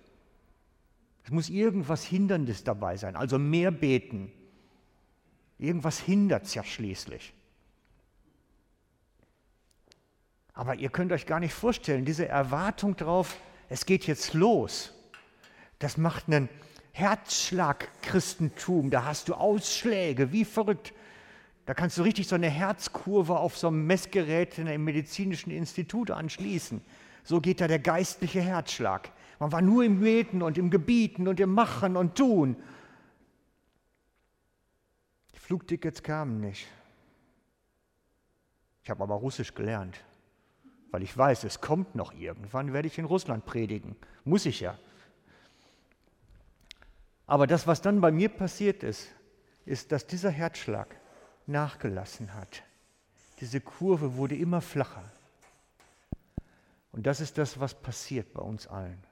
Es 1.25 1.31
muss 1.31 1.49
irgendwas 1.49 2.05
Hinderndes 2.05 2.63
dabei 2.63 2.95
sein, 2.95 3.17
also 3.17 3.37
mehr 3.37 3.71
beten. 3.71 4.31
Irgendwas 5.57 5.99
hindert 5.99 6.45
es 6.45 6.53
ja 6.53 6.63
schließlich. 6.63 7.33
Aber 10.53 10.75
ihr 10.75 10.91
könnt 10.91 11.11
euch 11.11 11.25
gar 11.25 11.41
nicht 11.41 11.53
vorstellen, 11.53 12.05
diese 12.05 12.25
Erwartung 12.25 12.95
darauf, 12.95 13.35
es 13.67 13.85
geht 13.85 14.07
jetzt 14.07 14.33
los, 14.33 14.93
das 15.77 15.97
macht 15.97 16.27
einen 16.27 16.47
Herzschlag-Christentum. 16.93 18.91
Da 18.91 19.03
hast 19.03 19.27
du 19.27 19.33
Ausschläge, 19.33 20.31
wie 20.31 20.45
verrückt. 20.45 20.93
Da 21.71 21.75
kannst 21.75 21.97
du 21.97 22.01
richtig 22.01 22.27
so 22.27 22.35
eine 22.35 22.49
Herzkurve 22.49 23.39
auf 23.39 23.57
so 23.57 23.67
einem 23.69 23.87
Messgerät 23.87 24.57
in 24.57 24.67
einem 24.67 24.83
medizinischen 24.83 25.51
Institut 25.51 26.11
anschließen. 26.11 26.81
So 27.23 27.39
geht 27.39 27.61
da 27.61 27.69
der 27.69 27.79
geistliche 27.79 28.41
Herzschlag. 28.41 29.09
Man 29.39 29.53
war 29.53 29.61
nur 29.61 29.85
im 29.85 30.01
Beten 30.01 30.41
und 30.41 30.57
im 30.57 30.69
Gebieten 30.69 31.29
und 31.29 31.39
im 31.39 31.53
Machen 31.53 31.95
und 31.95 32.17
Tun. 32.17 32.57
Die 35.33 35.39
Flugtickets 35.39 36.03
kamen 36.03 36.41
nicht. 36.41 36.67
Ich 38.83 38.89
habe 38.89 39.03
aber 39.03 39.15
Russisch 39.15 39.55
gelernt, 39.55 40.03
weil 40.89 41.03
ich 41.03 41.17
weiß, 41.17 41.45
es 41.45 41.61
kommt 41.61 41.95
noch 41.95 42.13
irgendwann, 42.13 42.73
werde 42.73 42.89
ich 42.89 42.97
in 42.97 43.05
Russland 43.05 43.45
predigen. 43.45 43.95
Muss 44.25 44.45
ich 44.45 44.59
ja. 44.59 44.77
Aber 47.27 47.47
das, 47.47 47.65
was 47.65 47.81
dann 47.81 48.01
bei 48.01 48.11
mir 48.11 48.27
passiert 48.27 48.83
ist, 48.83 49.07
ist, 49.63 49.93
dass 49.93 50.05
dieser 50.05 50.31
Herzschlag 50.31 50.99
nachgelassen 51.47 52.33
hat. 52.33 52.63
Diese 53.39 53.61
Kurve 53.61 54.15
wurde 54.15 54.35
immer 54.35 54.61
flacher. 54.61 55.03
Und 56.91 57.07
das 57.07 57.21
ist 57.21 57.37
das, 57.37 57.59
was 57.59 57.73
passiert 57.73 58.33
bei 58.33 58.41
uns 58.41 58.67
allen. 58.67 59.03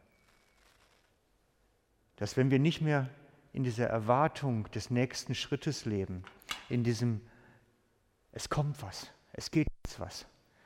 Dass 2.17 2.37
wenn 2.37 2.51
wir 2.51 2.59
nicht 2.59 2.81
mehr 2.81 3.09
in 3.53 3.63
dieser 3.63 3.87
Erwartung 3.87 4.69
des 4.71 4.89
nächsten 4.89 5.33
Schrittes 5.33 5.85
leben, 5.85 6.23
in 6.69 6.83
diesem, 6.83 7.21
es 8.31 8.49
kommt 8.49 8.81
was, 8.81 9.07
es 9.33 9.49
geht 9.49 9.67
jetzt 9.85 9.99
was, 9.99 10.25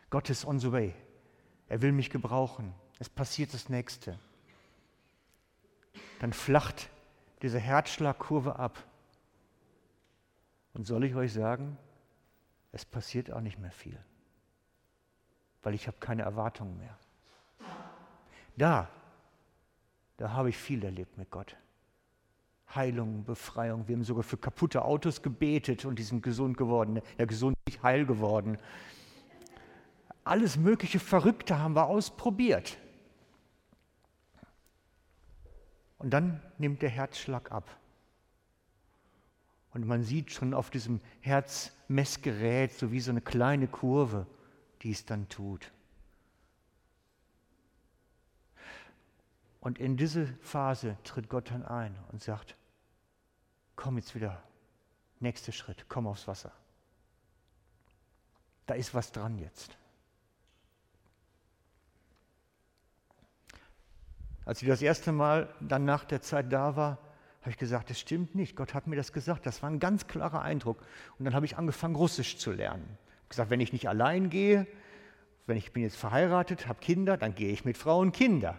Gott 0.10 0.29
ist 0.29 0.46
on 0.46 0.60
the 0.60 0.72
way, 0.72 0.93
er 1.70 1.82
will 1.82 1.91
mich 1.91 2.10
gebrauchen, 2.10 2.74
es 3.00 3.10
passiert 3.10 3.53
das 3.53 3.70
Nächste, 3.70 4.20
dann 6.20 6.34
flacht 6.34 6.89
diese 7.41 7.60
Herzschlagkurve 7.60 8.58
ab 8.58 8.84
und 10.73 10.85
soll 10.85 11.03
ich 11.03 11.15
euch 11.15 11.33
sagen, 11.33 11.77
es 12.71 12.85
passiert 12.85 13.31
auch 13.31 13.41
nicht 13.41 13.59
mehr 13.59 13.71
viel, 13.71 13.97
weil 15.61 15.73
ich 15.73 15.87
habe 15.87 15.97
keine 15.99 16.23
Erwartungen 16.23 16.77
mehr. 16.77 16.97
Da, 18.57 18.89
da 20.17 20.31
habe 20.31 20.49
ich 20.49 20.57
viel 20.57 20.83
erlebt 20.83 21.17
mit 21.17 21.29
Gott. 21.31 21.55
Heilung, 22.75 23.23
Befreiung. 23.23 23.87
Wir 23.87 23.95
haben 23.95 24.03
sogar 24.03 24.23
für 24.23 24.37
kaputte 24.37 24.83
Autos 24.83 25.21
gebetet 25.21 25.85
und 25.85 25.99
die 25.99 26.03
sind 26.03 26.23
gesund 26.23 26.57
geworden. 26.57 27.01
Ja, 27.17 27.25
gesund, 27.25 27.55
nicht 27.67 27.83
heil 27.83 28.05
geworden. 28.05 28.57
Alles 30.23 30.57
mögliche 30.57 30.99
Verrückte 30.99 31.59
haben 31.59 31.75
wir 31.75 31.85
ausprobiert. 31.85 32.77
Und 35.99 36.11
dann 36.11 36.41
nimmt 36.57 36.81
der 36.81 36.89
Herzschlag 36.89 37.51
ab. 37.51 37.69
Und 39.73 39.87
man 39.87 40.03
sieht 40.03 40.31
schon 40.31 40.53
auf 40.53 40.69
diesem 40.69 41.01
Herzmessgerät 41.21 42.73
so 42.73 42.91
wie 42.91 42.99
so 42.99 43.11
eine 43.11 43.21
kleine 43.21 43.67
Kurve, 43.67 44.27
die 44.81 44.91
es 44.91 45.05
dann 45.05 45.27
tut. 45.29 45.71
Und 49.59 49.79
in 49.79 49.97
diese 49.97 50.27
Phase 50.41 50.97
tritt 51.03 51.29
Gott 51.29 51.49
dann 51.49 51.63
ein 51.65 51.97
und 52.11 52.21
sagt, 52.21 52.55
komm 53.75 53.97
jetzt 53.97 54.13
wieder, 54.13 54.43
nächster 55.19 55.51
Schritt, 55.51 55.85
komm 55.87 56.05
aufs 56.05 56.27
Wasser. 56.27 56.51
Da 58.65 58.75
ist 58.75 58.93
was 58.93 59.11
dran 59.11 59.39
jetzt. 59.39 59.77
Als 64.45 64.61
ich 64.61 64.67
das 64.67 64.81
erste 64.81 65.11
Mal 65.11 65.53
dann 65.61 65.85
nach 65.85 66.03
der 66.03 66.21
Zeit 66.21 66.51
da 66.51 66.75
war, 66.75 66.97
habe 67.43 67.51
ich 67.51 67.57
gesagt, 67.57 67.89
das 67.89 68.00
stimmt 68.00 68.35
nicht. 68.35 68.55
Gott 68.55 68.73
hat 68.73 68.88
mir 68.88 68.95
das 68.95 69.12
gesagt. 69.12 69.45
Das 69.45 69.62
war 69.62 69.69
ein 69.69 69.79
ganz 69.79 70.07
klarer 70.07 70.43
Eindruck. 70.43 70.79
Und 71.19 71.25
dann 71.25 71.33
habe 71.33 71.45
ich 71.45 71.57
angefangen, 71.57 71.93
Russisch 71.93 72.38
zu 72.38 72.53
lernen. 72.53 72.85
Ich 72.85 73.19
habe 73.19 73.29
gesagt, 73.29 73.50
wenn 73.50 73.59
ich 73.59 73.73
nicht 73.73 73.89
allein 73.89 74.29
gehe, 74.29 74.65
wenn 75.45 75.57
ich 75.57 75.73
bin 75.73 75.83
jetzt 75.83 75.97
verheiratet, 75.97 76.69
habe 76.69 76.79
Kinder, 76.79 77.17
dann 77.17 77.35
gehe 77.35 77.51
ich 77.51 77.65
mit 77.65 77.77
Frau 77.77 78.00
und 78.00 78.13
Kinder. 78.13 78.57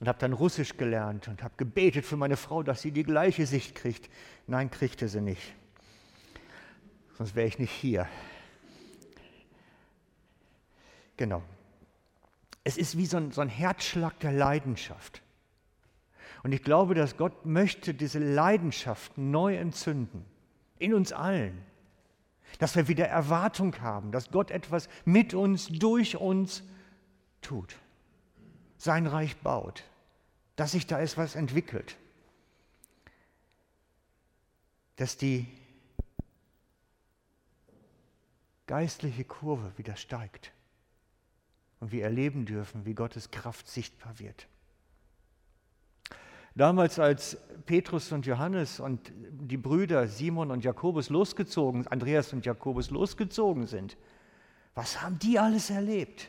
Und 0.00 0.08
habe 0.08 0.18
dann 0.18 0.32
Russisch 0.32 0.78
gelernt 0.78 1.28
und 1.28 1.42
habe 1.42 1.52
gebetet 1.58 2.06
für 2.06 2.16
meine 2.16 2.38
Frau, 2.38 2.62
dass 2.62 2.80
sie 2.80 2.92
die 2.92 3.02
gleiche 3.02 3.46
Sicht 3.46 3.74
kriegt. 3.74 4.08
Nein, 4.46 4.70
kriegte 4.70 5.06
sie 5.06 5.20
nicht. 5.20 5.54
Sonst 7.18 7.34
wäre 7.34 7.46
ich 7.46 7.58
nicht 7.58 7.72
hier. 7.72 8.08
Genau. 11.18 11.42
Es 12.64 12.78
ist 12.78 12.96
wie 12.96 13.04
so 13.04 13.18
ein, 13.18 13.32
so 13.32 13.42
ein 13.42 13.50
Herzschlag 13.50 14.18
der 14.20 14.32
Leidenschaft. 14.32 15.20
Und 16.42 16.52
ich 16.52 16.62
glaube, 16.62 16.94
dass 16.94 17.16
Gott 17.16 17.46
möchte 17.46 17.94
diese 17.94 18.18
Leidenschaft 18.18 19.18
neu 19.18 19.56
entzünden. 19.56 20.24
In 20.78 20.94
uns 20.94 21.12
allen. 21.12 21.64
Dass 22.58 22.76
wir 22.76 22.88
wieder 22.88 23.06
Erwartung 23.06 23.80
haben, 23.80 24.12
dass 24.12 24.30
Gott 24.30 24.50
etwas 24.50 24.88
mit 25.04 25.34
uns, 25.34 25.68
durch 25.68 26.16
uns 26.16 26.62
tut. 27.42 27.76
Sein 28.76 29.06
Reich 29.06 29.36
baut. 29.38 29.84
Dass 30.56 30.72
sich 30.72 30.86
da 30.86 31.00
etwas 31.00 31.34
entwickelt. 31.34 31.96
Dass 34.96 35.16
die 35.16 35.46
geistliche 38.66 39.24
Kurve 39.24 39.72
wieder 39.76 39.96
steigt 39.96 40.52
und 41.80 41.90
wir 41.90 42.04
erleben 42.04 42.44
dürfen, 42.44 42.84
wie 42.84 42.94
Gottes 42.94 43.30
Kraft 43.30 43.68
sichtbar 43.68 44.18
wird. 44.18 44.46
Damals, 46.58 46.98
als 46.98 47.36
Petrus 47.66 48.10
und 48.10 48.26
Johannes 48.26 48.80
und 48.80 49.12
die 49.14 49.56
Brüder 49.56 50.08
Simon 50.08 50.50
und 50.50 50.64
Jakobus 50.64 51.08
losgezogen, 51.08 51.86
Andreas 51.86 52.32
und 52.32 52.44
Jakobus 52.44 52.90
losgezogen 52.90 53.68
sind, 53.68 53.96
was 54.74 55.00
haben 55.00 55.20
die 55.20 55.38
alles 55.38 55.70
erlebt? 55.70 56.28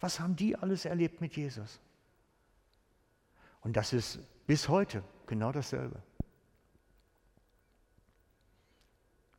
Was 0.00 0.18
haben 0.18 0.34
die 0.34 0.56
alles 0.56 0.84
erlebt 0.86 1.20
mit 1.20 1.36
Jesus? 1.36 1.78
Und 3.60 3.76
das 3.76 3.92
ist 3.92 4.18
bis 4.48 4.68
heute 4.68 5.04
genau 5.26 5.52
dasselbe. 5.52 6.02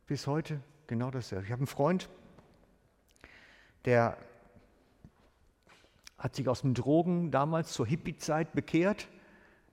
Bis 0.08 0.28
heute 0.28 0.62
genau 0.88 1.12
dasselbe. 1.12 1.44
Ich 1.44 1.52
habe 1.52 1.60
einen 1.60 1.68
Freund, 1.68 2.08
der 3.84 4.18
hat 6.18 6.36
sich 6.36 6.48
aus 6.48 6.62
den 6.62 6.74
Drogen 6.74 7.32
damals 7.32 7.74
zur 7.74 7.86
Hippie-Zeit 7.86 8.54
bekehrt, 8.54 9.08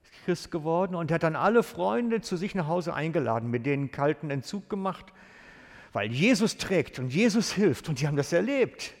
ist 0.03 0.13
Christ 0.25 0.51
geworden 0.51 0.95
und 0.95 1.11
hat 1.11 1.23
dann 1.23 1.35
alle 1.35 1.63
Freunde 1.63 2.21
zu 2.21 2.37
sich 2.37 2.55
nach 2.55 2.67
Hause 2.67 2.93
eingeladen, 2.93 3.49
mit 3.49 3.65
denen 3.65 3.91
kalten 3.91 4.29
Entzug 4.29 4.69
gemacht, 4.69 5.13
weil 5.93 6.11
Jesus 6.11 6.57
trägt 6.57 6.99
und 6.99 7.13
Jesus 7.13 7.51
hilft 7.51 7.89
und 7.89 8.01
die 8.01 8.07
haben 8.07 8.17
das 8.17 8.33
erlebt 8.33 8.93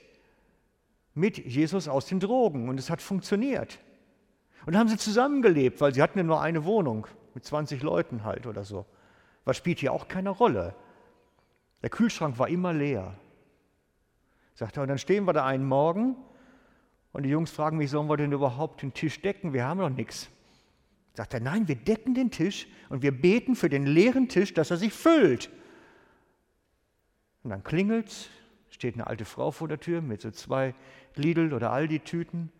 mit 1.13 1.37
Jesus 1.37 1.87
aus 1.87 2.05
den 2.05 2.19
Drogen 2.19 2.69
und 2.69 2.79
es 2.79 2.89
hat 2.89 3.01
funktioniert. 3.01 3.79
Und 4.65 4.73
dann 4.73 4.81
haben 4.81 4.89
sie 4.89 4.97
zusammengelebt, 4.97 5.81
weil 5.81 5.93
sie 5.93 6.01
hatten 6.01 6.19
ja 6.19 6.23
nur 6.23 6.41
eine 6.41 6.65
Wohnung 6.65 7.07
mit 7.33 7.45
20 7.45 7.81
Leuten 7.81 8.23
halt 8.23 8.47
oder 8.47 8.63
so. 8.63 8.85
Was 9.43 9.57
spielt 9.57 9.79
hier 9.79 9.91
auch 9.91 10.07
keine 10.07 10.29
Rolle. 10.29 10.75
Der 11.81 11.89
Kühlschrank 11.89 12.37
war 12.37 12.47
immer 12.47 12.73
leer. 12.73 13.15
Sagt 14.53 14.77
er, 14.77 14.83
und 14.83 14.89
dann 14.89 14.99
stehen 14.99 15.25
wir 15.25 15.33
da 15.33 15.45
einen 15.45 15.65
Morgen 15.65 16.15
und 17.13 17.23
die 17.23 17.29
Jungs 17.29 17.51
fragen 17.51 17.77
mich, 17.77 17.89
sollen 17.89 18.09
wir 18.09 18.17
denn 18.17 18.31
überhaupt 18.31 18.81
den 18.81 18.93
Tisch 18.93 19.21
decken? 19.21 19.53
Wir 19.53 19.65
haben 19.65 19.79
noch 19.79 19.89
nichts. 19.89 20.29
Sagt 21.13 21.33
er, 21.33 21.39
nein, 21.41 21.67
wir 21.67 21.75
decken 21.75 22.13
den 22.13 22.31
Tisch 22.31 22.67
und 22.89 23.01
wir 23.01 23.11
beten 23.11 23.55
für 23.55 23.69
den 23.69 23.85
leeren 23.85 24.29
Tisch, 24.29 24.53
dass 24.53 24.71
er 24.71 24.77
sich 24.77 24.93
füllt. 24.93 25.49
Und 27.43 27.49
dann 27.49 27.63
klingelt 27.63 28.29
steht 28.71 28.95
eine 28.95 29.07
alte 29.07 29.25
Frau 29.25 29.51
vor 29.51 29.67
der 29.67 29.79
Tür 29.79 30.01
mit 30.01 30.21
so 30.21 30.31
zwei 30.31 30.73
Lidl- 31.15 31.53
oder 31.53 31.71
Aldi-Tüten 31.71 32.51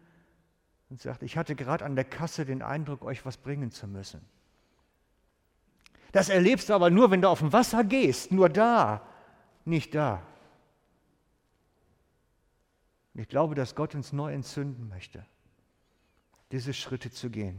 und 0.90 1.02
sagt, 1.02 1.24
ich 1.24 1.38
hatte 1.38 1.56
gerade 1.56 1.86
an 1.86 1.96
der 1.96 2.06
Kasse 2.06 2.46
den 2.46 2.62
Eindruck, 2.62 3.04
euch 3.04 3.26
was 3.26 3.38
bringen 3.38 3.72
zu 3.72 3.88
müssen. 3.88 4.22
Das 6.12 6.30
erlebst 6.30 6.70
du 6.70 6.74
aber 6.74 6.90
nur, 6.90 7.10
wenn 7.10 7.22
du 7.22 7.30
auf 7.30 7.40
dem 7.40 7.54
Wasser 7.54 7.84
gehst, 7.84 8.32
nur 8.32 8.50
da, 8.50 9.02
nicht 9.64 9.96
da. 9.96 10.22
Und 13.14 13.22
ich 13.22 13.28
glaube, 13.28 13.56
dass 13.56 13.76
Gott 13.76 13.96
uns 13.96 14.14
neu 14.14 14.34
entzünden 14.34 14.88
möchte, 14.88 15.26
diese 16.52 16.74
Schritte 16.74 17.12
zu 17.12 17.30
gehen. 17.30 17.58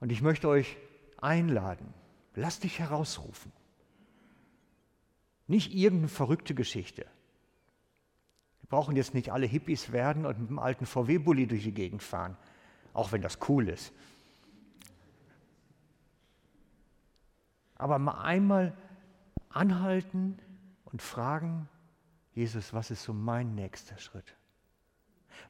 Und 0.00 0.10
ich 0.10 0.22
möchte 0.22 0.48
euch 0.48 0.76
einladen, 1.20 1.92
lasst 2.34 2.64
dich 2.64 2.78
herausrufen. 2.78 3.52
Nicht 5.46 5.74
irgendeine 5.74 6.08
verrückte 6.08 6.54
Geschichte. 6.54 7.02
Wir 8.62 8.68
brauchen 8.68 8.96
jetzt 8.96 9.14
nicht 9.14 9.30
alle 9.30 9.46
Hippies 9.46 9.92
werden 9.92 10.24
und 10.24 10.40
mit 10.40 10.48
dem 10.48 10.58
alten 10.58 10.86
VW-Bully 10.86 11.46
durch 11.46 11.64
die 11.64 11.74
Gegend 11.74 12.02
fahren, 12.02 12.36
auch 12.92 13.12
wenn 13.12 13.20
das 13.20 13.38
cool 13.48 13.68
ist. 13.68 13.92
Aber 17.74 17.98
mal 17.98 18.22
einmal 18.22 18.76
anhalten, 19.48 20.38
und 20.92 21.02
fragen, 21.02 21.68
Jesus, 22.34 22.72
was 22.72 22.90
ist 22.90 23.02
so 23.02 23.12
mein 23.12 23.54
nächster 23.54 23.98
Schritt? 23.98 24.36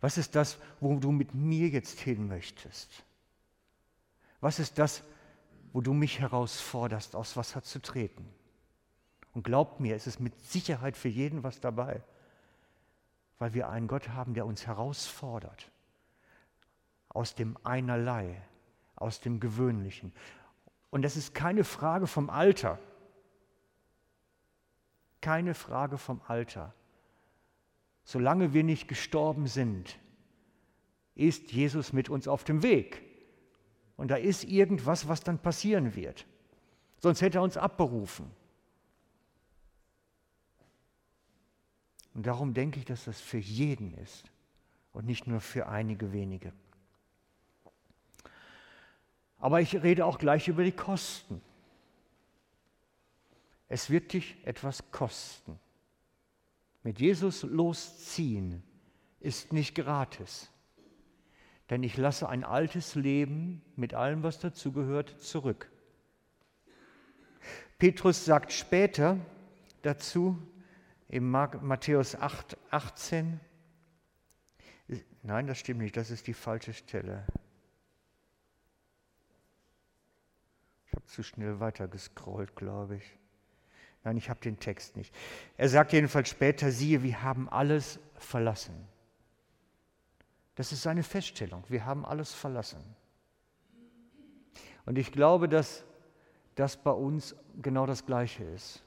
Was 0.01 0.19
ist 0.19 0.35
das, 0.35 0.59
wo 0.81 0.99
du 0.99 1.11
mit 1.11 1.35
mir 1.35 1.69
jetzt 1.69 2.01
hin 2.01 2.29
möchtest? 2.29 3.05
Was 4.41 4.59
ist 4.59 4.79
das, 4.79 5.03
wo 5.73 5.81
du 5.81 5.93
mich 5.93 6.21
herausforderst, 6.21 7.15
aus 7.15 7.37
Wasser 7.37 7.63
zu 7.63 7.81
treten? 7.81 8.29
Und 9.33 9.45
glaubt 9.45 9.81
mir, 9.81 9.95
es 9.95 10.07
ist 10.07 10.21
mit 10.21 10.39
Sicherheit 10.41 10.97
für 10.97 11.09
jeden 11.09 11.43
was 11.43 11.61
dabei, 11.61 12.03
weil 13.39 13.55
wir 13.55 13.69
einen 13.69 13.89
Gott 13.89 14.09
haben, 14.11 14.35
der 14.35 14.47
uns 14.47 14.67
herausfordert 14.67 15.71
aus 17.09 17.35
dem 17.35 17.57
Einerlei, 17.65 18.41
aus 18.97 19.21
dem 19.21 19.41
Gewöhnlichen. 19.41 20.13
Und 20.91 21.03
das 21.03 21.17
ist 21.17 21.35
keine 21.35 21.65
Frage 21.65 22.07
vom 22.07 22.31
Alter. 22.31 22.79
Keine 25.21 25.55
Frage 25.55 25.99
vom 25.99 26.21
Alter. 26.27 26.75
Solange 28.05 28.53
wir 28.55 28.65
nicht 28.65 28.89
gestorben 28.89 29.47
sind, 29.47 29.99
ist 31.15 31.53
Jesus 31.53 31.93
mit 31.93 32.09
uns 32.09 32.27
auf 32.27 32.45
dem 32.45 32.63
Weg. 32.63 33.03
Und 33.97 34.11
da 34.11 34.17
ist 34.17 34.45
irgendwas, 34.45 35.09
was 35.09 35.21
dann 35.21 35.39
passieren 35.39 35.95
wird. 35.95 36.27
Sonst 36.99 37.21
hätte 37.21 37.39
er 37.39 37.43
uns 37.43 37.57
abberufen. 37.57 38.31
Und 42.15 42.27
darum 42.27 42.55
denke 42.55 42.79
ich, 42.79 42.85
dass 42.85 43.05
das 43.05 43.21
für 43.21 43.39
jeden 43.39 43.95
ist 43.95 44.31
und 44.93 45.07
nicht 45.07 45.27
nur 45.27 45.41
für 45.41 45.69
einige 45.69 46.13
wenige. 46.13 46.53
Aber 49.39 49.61
ich 49.61 49.83
rede 49.83 50.05
auch 50.05 50.19
gleich 50.19 50.49
über 50.49 50.65
die 50.65 50.73
Kosten. 50.73 51.41
Es 53.71 53.89
wird 53.89 54.13
dich 54.13 54.37
etwas 54.45 54.91
kosten. 54.91 55.59
Mit 56.83 56.99
Jesus 56.99 57.45
losziehen 57.45 58.65
ist 59.21 59.53
nicht 59.53 59.77
gratis. 59.77 60.51
Denn 61.71 61.85
ich 61.85 61.97
lasse 61.97 62.29
ein 62.29 62.43
altes 62.43 62.97
Leben 62.97 63.63
mit 63.77 63.95
allem, 63.95 64.25
was 64.25 64.41
dazugehört, 64.41 65.21
zurück. 65.23 65.71
Petrus 67.79 68.25
sagt 68.25 68.53
später 68.53 69.19
dazu, 69.83 70.37
in 71.07 71.31
Matthäus 71.31 72.17
8, 72.17 72.57
18, 72.71 73.39
nein, 75.23 75.47
das 75.47 75.59
stimmt 75.59 75.81
nicht, 75.81 75.97
das 75.97 76.11
ist 76.11 76.27
die 76.27 76.35
falsche 76.35 76.73
Stelle. 76.73 77.25
Ich 80.87 80.93
habe 80.93 81.07
zu 81.07 81.23
schnell 81.23 81.61
weitergescrollt, 81.61 82.57
glaube 82.57 82.97
ich. 82.97 83.20
Nein, 84.03 84.17
ich 84.17 84.31
habe 84.31 84.41
den 84.41 84.59
Text 84.59 84.97
nicht. 84.97 85.15
Er 85.57 85.69
sagt 85.69 85.93
jedenfalls 85.93 86.31
später, 86.31 86.71
siehe, 86.71 87.03
wir 87.03 87.23
haben 87.23 87.49
alles 87.49 87.99
verlassen. 88.17 88.75
Das 90.55 90.73
ist 90.73 90.83
seine 90.83 91.03
Feststellung. 91.03 91.65
Wir 91.69 91.85
haben 91.85 92.05
alles 92.07 92.33
verlassen. 92.33 92.83
Und 94.87 94.97
ich 94.97 95.13
glaube, 95.13 95.49
dass 95.49 95.85
das 96.55 96.77
bei 96.77 96.91
uns 96.91 97.37
genau 97.61 97.87
das 97.87 98.07
Gleiche 98.07 98.45
ist. 98.45 98.83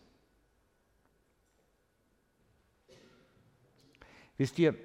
Wisst 4.38 4.58
ihr, 4.58 4.76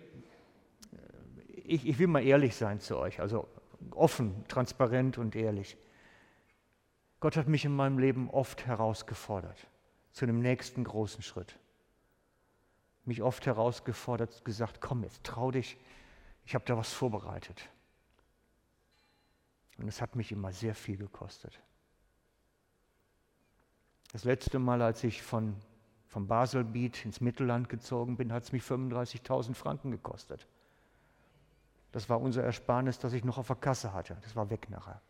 ich, 1.65 1.87
ich 1.87 1.99
will 1.99 2.07
mal 2.07 2.23
ehrlich 2.23 2.55
sein 2.55 2.81
zu 2.81 2.99
euch, 2.99 3.21
also 3.21 3.49
offen, 3.93 4.45
transparent 4.47 5.17
und 5.17 5.35
ehrlich. 5.35 5.77
Gott 7.21 7.37
hat 7.37 7.49
mich 7.49 7.65
in 7.65 7.75
meinem 7.75 7.99
Leben 7.99 8.29
oft 8.31 8.67
herausgefordert 8.67 9.67
zu 10.13 10.25
einem 10.25 10.41
nächsten 10.41 10.85
großen 10.85 11.23
Schritt. 11.23 11.59
Mich 13.05 13.23
oft 13.23 13.47
herausgefordert, 13.47 14.45
gesagt, 14.45 14.81
komm 14.81 15.05
jetzt, 15.05 15.25
trau 15.25 15.51
dich, 15.51 15.77
ich 16.45 16.55
habe 16.55 16.65
da 16.65 16.77
was 16.77 16.93
vorbereitet. 16.93 17.69
Und 19.79 19.89
es 19.89 20.01
hat 20.01 20.17
mich 20.17 20.33
immer 20.33 20.53
sehr 20.53 20.75
viel 20.75 20.97
gekostet. 20.97 21.61
Das 24.13 24.25
letzte 24.25 24.59
Mal, 24.59 24.83
als 24.83 25.05
ich 25.05 25.23
von, 25.23 25.55
von 26.07 26.27
Baselbiet 26.27 27.05
ins 27.05 27.21
Mittelland 27.21 27.69
gezogen 27.69 28.17
bin, 28.17 28.33
hat 28.33 28.45
es 28.45 28.53
mich 28.53 28.63
35.000 28.63 29.55
Franken 29.55 29.91
gekostet. 29.91 30.47
Das 31.93 32.09
war 32.09 32.21
unser 32.21 32.43
Ersparnis, 32.43 32.99
das 32.99 33.13
ich 33.13 33.25
noch 33.25 33.39
auf 33.39 33.47
der 33.47 33.57
Kasse 33.57 33.93
hatte. 33.93 34.17
Das 34.23 34.35
war 34.35 34.51
weg 34.51 34.69
nachher. 34.71 35.01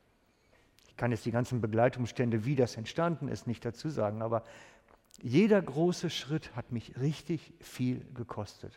Ich 0.88 0.96
kann 0.96 1.12
jetzt 1.12 1.24
die 1.24 1.30
ganzen 1.30 1.60
Begleitumstände, 1.60 2.44
wie 2.44 2.56
das 2.56 2.76
entstanden 2.76 3.28
ist, 3.28 3.46
nicht 3.46 3.64
dazu 3.64 3.88
sagen, 3.88 4.22
aber 4.22 4.44
jeder 5.20 5.60
große 5.60 6.10
Schritt 6.10 6.54
hat 6.54 6.70
mich 6.70 6.96
richtig 6.98 7.52
viel 7.60 8.04
gekostet. 8.14 8.72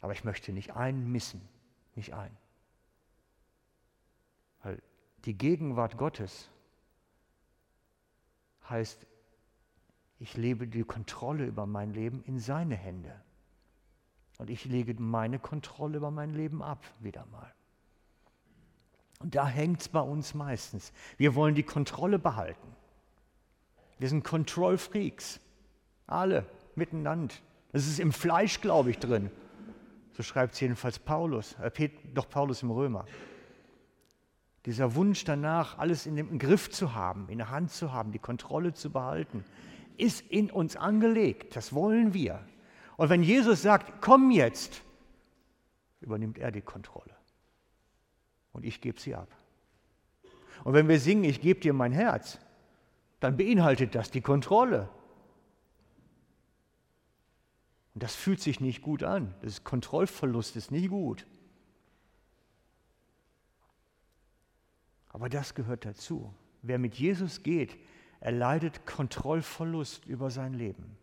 Aber 0.00 0.12
ich 0.12 0.24
möchte 0.24 0.52
nicht 0.52 0.74
einen 0.74 1.10
missen, 1.10 1.40
nicht 1.94 2.12
einen. 2.12 2.36
Weil 4.62 4.82
die 5.24 5.34
Gegenwart 5.34 5.96
Gottes 5.96 6.50
heißt, 8.68 9.06
ich 10.18 10.36
lebe 10.36 10.68
die 10.68 10.84
Kontrolle 10.84 11.46
über 11.46 11.66
mein 11.66 11.92
Leben 11.94 12.22
in 12.24 12.38
seine 12.38 12.76
Hände. 12.76 13.20
Und 14.38 14.50
ich 14.50 14.64
lege 14.64 14.94
meine 14.94 15.38
Kontrolle 15.38 15.96
über 15.96 16.10
mein 16.10 16.34
Leben 16.34 16.62
ab, 16.62 16.84
wieder 17.00 17.26
mal. 17.26 17.52
Und 19.20 19.34
da 19.34 19.46
hängt 19.46 19.80
es 19.82 19.88
bei 19.88 20.00
uns 20.00 20.34
meistens. 20.34 20.92
Wir 21.16 21.34
wollen 21.34 21.54
die 21.54 21.62
Kontrolle 21.62 22.18
behalten. 22.18 22.76
Wir 24.02 24.08
sind 24.08 24.24
Control 24.24 24.78
Freaks. 24.78 25.38
Alle 26.08 26.44
miteinander. 26.74 27.32
Das 27.70 27.86
ist 27.86 28.00
im 28.00 28.12
Fleisch, 28.12 28.60
glaube 28.60 28.90
ich, 28.90 28.98
drin. 28.98 29.30
So 30.14 30.24
schreibt 30.24 30.54
es 30.54 30.60
jedenfalls 30.60 30.98
Paulus, 30.98 31.54
äh, 31.62 31.88
doch 32.12 32.28
Paulus 32.28 32.64
im 32.64 32.72
Römer. 32.72 33.04
Dieser 34.66 34.96
Wunsch 34.96 35.22
danach, 35.22 35.78
alles 35.78 36.06
in 36.06 36.16
dem 36.16 36.40
Griff 36.40 36.68
zu 36.68 36.96
haben, 36.96 37.28
in 37.28 37.38
der 37.38 37.50
Hand 37.50 37.70
zu 37.70 37.92
haben, 37.92 38.10
die 38.10 38.18
Kontrolle 38.18 38.74
zu 38.74 38.90
behalten, 38.90 39.44
ist 39.98 40.22
in 40.22 40.50
uns 40.50 40.74
angelegt. 40.74 41.54
Das 41.54 41.72
wollen 41.72 42.12
wir. 42.12 42.44
Und 42.96 43.08
wenn 43.08 43.22
Jesus 43.22 43.62
sagt, 43.62 44.02
komm 44.02 44.32
jetzt, 44.32 44.82
übernimmt 46.00 46.38
er 46.38 46.50
die 46.50 46.60
Kontrolle. 46.60 47.14
Und 48.52 48.64
ich 48.64 48.80
gebe 48.80 48.98
sie 48.98 49.14
ab. 49.14 49.28
Und 50.64 50.74
wenn 50.74 50.88
wir 50.88 50.98
singen, 50.98 51.22
ich 51.22 51.40
gebe 51.40 51.60
dir 51.60 51.72
mein 51.72 51.92
Herz, 51.92 52.40
dann 53.22 53.36
beinhaltet 53.36 53.94
das 53.94 54.10
die 54.10 54.20
Kontrolle. 54.20 54.88
Und 57.94 58.02
das 58.02 58.16
fühlt 58.16 58.40
sich 58.40 58.60
nicht 58.60 58.82
gut 58.82 59.02
an. 59.02 59.34
Das 59.42 59.62
Kontrollverlust 59.62 60.56
ist 60.56 60.70
nicht 60.70 60.88
gut. 60.88 61.26
Aber 65.10 65.28
das 65.28 65.54
gehört 65.54 65.84
dazu. 65.84 66.34
Wer 66.62 66.78
mit 66.78 66.94
Jesus 66.94 67.42
geht, 67.42 67.78
erleidet 68.18 68.86
Kontrollverlust 68.86 70.06
über 70.06 70.30
sein 70.30 70.54
Leben. 70.54 70.96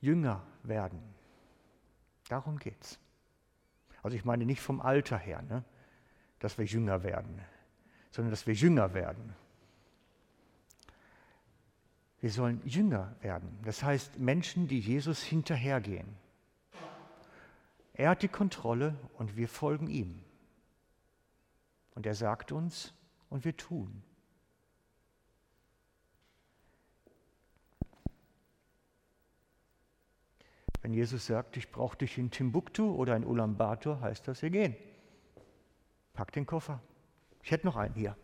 Jünger 0.00 0.42
werden. 0.62 1.09
Darum 2.30 2.60
geht 2.60 2.80
es. 2.80 2.98
Also 4.04 4.16
ich 4.16 4.24
meine 4.24 4.46
nicht 4.46 4.60
vom 4.60 4.80
Alter 4.80 5.18
her, 5.18 5.42
ne, 5.42 5.64
dass 6.38 6.58
wir 6.58 6.64
jünger 6.64 7.02
werden, 7.02 7.40
sondern 8.12 8.30
dass 8.30 8.46
wir 8.46 8.54
jünger 8.54 8.94
werden. 8.94 9.34
Wir 12.20 12.30
sollen 12.30 12.60
Jünger 12.64 13.16
werden. 13.20 13.58
Das 13.64 13.82
heißt 13.82 14.18
Menschen, 14.18 14.68
die 14.68 14.78
Jesus 14.78 15.22
hinterhergehen. 15.22 16.06
Er 17.94 18.10
hat 18.10 18.22
die 18.22 18.28
Kontrolle 18.28 18.94
und 19.14 19.36
wir 19.36 19.48
folgen 19.48 19.88
ihm. 19.88 20.22
Und 21.96 22.06
er 22.06 22.14
sagt 22.14 22.52
uns 22.52 22.94
und 23.28 23.44
wir 23.44 23.56
tun. 23.56 24.04
Wenn 30.82 30.94
Jesus 30.94 31.26
sagt, 31.26 31.56
ich 31.56 31.70
brauche 31.70 31.96
dich 31.98 32.16
in 32.16 32.30
Timbuktu 32.30 32.94
oder 32.94 33.14
in 33.16 33.24
Ulaanbaatar, 33.24 34.00
heißt 34.00 34.26
das, 34.28 34.42
wir 34.42 34.50
gehen. 34.50 34.74
Pack 36.14 36.32
den 36.32 36.46
Koffer. 36.46 36.80
Ich 37.42 37.50
hätte 37.50 37.66
noch 37.66 37.76
einen 37.76 37.94
hier. 37.94 38.16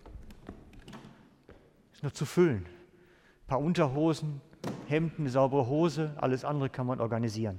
Ist 1.92 2.02
noch 2.02 2.12
zu 2.12 2.24
füllen. 2.24 2.64
Ein 2.64 3.46
paar 3.46 3.60
Unterhosen, 3.60 4.40
Hemden, 4.88 5.22
eine 5.22 5.30
saubere 5.30 5.66
Hose, 5.66 6.14
alles 6.16 6.44
andere 6.44 6.70
kann 6.70 6.86
man 6.86 7.00
organisieren. 7.00 7.58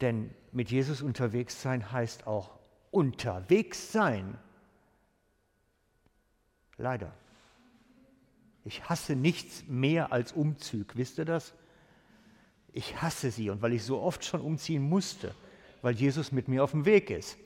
Denn 0.00 0.34
mit 0.50 0.70
Jesus 0.70 1.00
unterwegs 1.00 1.62
sein 1.62 1.92
heißt 1.92 2.26
auch 2.26 2.58
unterwegs 2.90 3.92
sein. 3.92 4.36
Leider. 6.76 7.14
Ich 8.64 8.88
hasse 8.88 9.16
nichts 9.16 9.64
mehr 9.66 10.12
als 10.12 10.32
Umzug, 10.32 10.96
wisst 10.96 11.18
ihr 11.18 11.24
das? 11.24 11.54
Ich 12.72 13.02
hasse 13.02 13.30
sie 13.30 13.50
und 13.50 13.60
weil 13.60 13.72
ich 13.72 13.82
so 13.82 14.00
oft 14.00 14.24
schon 14.24 14.40
umziehen 14.40 14.82
musste, 14.82 15.34
weil 15.82 15.94
Jesus 15.94 16.32
mit 16.32 16.48
mir 16.48 16.64
auf 16.64 16.70
dem 16.70 16.84
Weg 16.84 17.10
ist. 17.10 17.36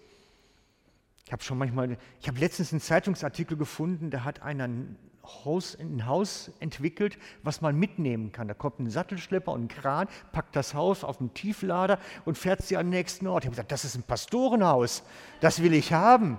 Ich 1.25 1.33
habe 1.33 1.43
schon 1.43 1.59
manchmal, 1.59 1.99
ich 2.21 2.29
habe 2.29 2.39
letztens 2.39 2.73
einen 2.73 2.81
Zeitungsartikel 2.81 3.57
gefunden, 3.57 4.11
da 4.11 4.23
hat 4.23 4.43
einer 4.43 4.65
ein 4.65 4.97
Haus, 5.45 5.77
ein 5.77 6.07
Haus 6.07 6.53
entwickelt, 6.61 7.19
was 7.43 7.61
man 7.61 7.77
mitnehmen 7.77 8.31
kann. 8.31 8.47
Da 8.47 8.55
kommt 8.55 8.79
ein 8.79 8.91
Sattelschlepper 8.91 9.51
und 9.51 9.65
ein 9.65 9.69
Kran, 9.69 10.07
packt 10.31 10.55
das 10.55 10.75
Haus 10.75 11.03
auf 11.03 11.19
den 11.19 11.35
Tieflader 11.35 11.99
und 12.25 12.39
fährt 12.39 12.63
sie 12.63 12.77
an 12.77 12.87
den 12.87 12.91
nächsten 12.91 13.27
Ort. 13.27 13.43
Ich 13.43 13.47
habe 13.47 13.57
gesagt, 13.57 13.73
das 13.73 13.85
ist 13.85 13.97
ein 13.97 14.05
Pastorenhaus, 14.05 15.03
das 15.41 15.63
will 15.63 15.75
ich 15.75 15.93
haben. 15.93 16.39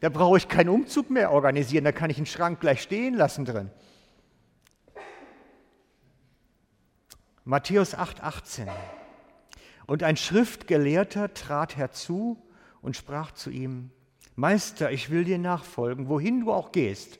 Da 0.00 0.08
brauche 0.10 0.36
ich 0.36 0.48
keinen 0.48 0.68
Umzug 0.68 1.10
mehr 1.10 1.32
organisieren, 1.32 1.84
da 1.84 1.92
kann 1.92 2.10
ich 2.10 2.18
einen 2.18 2.26
Schrank 2.26 2.60
gleich 2.60 2.82
stehen 2.82 3.14
lassen 3.14 3.44
drin. 3.44 3.70
Matthäus 7.44 7.96
8,18. 7.96 8.68
Und 9.86 10.02
ein 10.02 10.16
Schriftgelehrter 10.16 11.34
trat 11.34 11.76
herzu 11.76 12.40
und 12.80 12.94
sprach 12.94 13.32
zu 13.32 13.50
ihm: 13.50 13.90
Meister, 14.36 14.92
ich 14.92 15.10
will 15.10 15.24
dir 15.24 15.38
nachfolgen, 15.38 16.08
wohin 16.08 16.40
du 16.40 16.52
auch 16.52 16.70
gehst. 16.70 17.18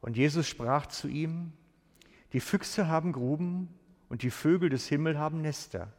Und 0.00 0.16
Jesus 0.16 0.48
sprach 0.48 0.86
zu 0.86 1.06
ihm: 1.06 1.52
Die 2.32 2.40
Füchse 2.40 2.88
haben 2.88 3.12
Gruben 3.12 3.68
und 4.08 4.22
die 4.22 4.30
Vögel 4.30 4.70
des 4.70 4.88
Himmels 4.88 5.18
haben 5.18 5.40
Nester. 5.40 5.92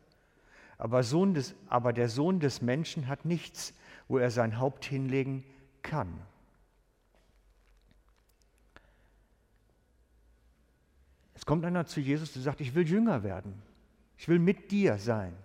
Aber, 0.78 1.02
des, 1.02 1.56
aber 1.70 1.94
der 1.94 2.10
Sohn 2.10 2.40
des 2.40 2.62
Menschen 2.62 3.08
hat 3.08 3.24
nichts, 3.24 3.74
wo 4.08 4.18
er 4.18 4.32
sein 4.32 4.60
Haupt 4.60 4.84
hinlegen 4.84 5.44
kann 5.44 5.57
kann. 5.88 6.22
Es 11.34 11.46
kommt 11.46 11.66
einer 11.66 11.86
zu 11.86 12.00
Jesus, 12.00 12.34
der 12.34 12.42
sagt, 12.42 12.62
ich 12.62 12.76
will 12.76 12.88
Jünger 12.88 13.24
werden. 13.24 13.62
Ich 14.18 14.28
will 14.28 14.40
mit 14.40 14.72
dir 14.72 14.98
sein. 14.98 15.36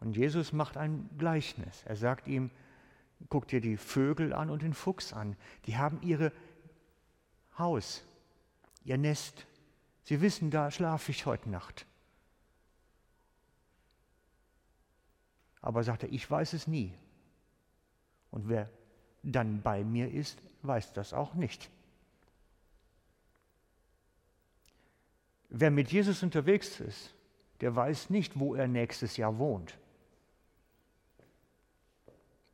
Und 0.00 0.16
Jesus 0.16 0.52
macht 0.52 0.76
ein 0.76 1.08
Gleichnis. 1.18 1.82
Er 1.84 1.96
sagt 1.96 2.28
ihm, 2.28 2.50
guck 3.28 3.48
dir 3.48 3.60
die 3.60 3.76
Vögel 3.76 4.32
an 4.32 4.50
und 4.50 4.62
den 4.62 4.74
Fuchs 4.74 5.12
an. 5.12 5.36
Die 5.66 5.76
haben 5.76 6.02
ihre 6.02 6.32
Haus, 7.58 8.04
ihr 8.84 8.98
Nest. 8.98 9.46
Sie 10.02 10.20
wissen, 10.20 10.50
da 10.50 10.70
schlafe 10.70 11.10
ich 11.10 11.24
heute 11.26 11.48
Nacht. 11.48 11.86
Aber 15.62 15.82
sagt 15.82 16.02
er, 16.02 16.12
ich 16.12 16.30
weiß 16.30 16.52
es 16.52 16.66
nie. 16.66 16.92
Und 18.34 18.48
wer 18.48 18.68
dann 19.22 19.62
bei 19.62 19.84
mir 19.84 20.10
ist, 20.10 20.42
weiß 20.62 20.92
das 20.92 21.12
auch 21.12 21.34
nicht. 21.34 21.70
Wer 25.50 25.70
mit 25.70 25.92
Jesus 25.92 26.24
unterwegs 26.24 26.80
ist, 26.80 27.14
der 27.60 27.76
weiß 27.76 28.10
nicht, 28.10 28.36
wo 28.36 28.56
er 28.56 28.66
nächstes 28.66 29.16
Jahr 29.16 29.38
wohnt. 29.38 29.78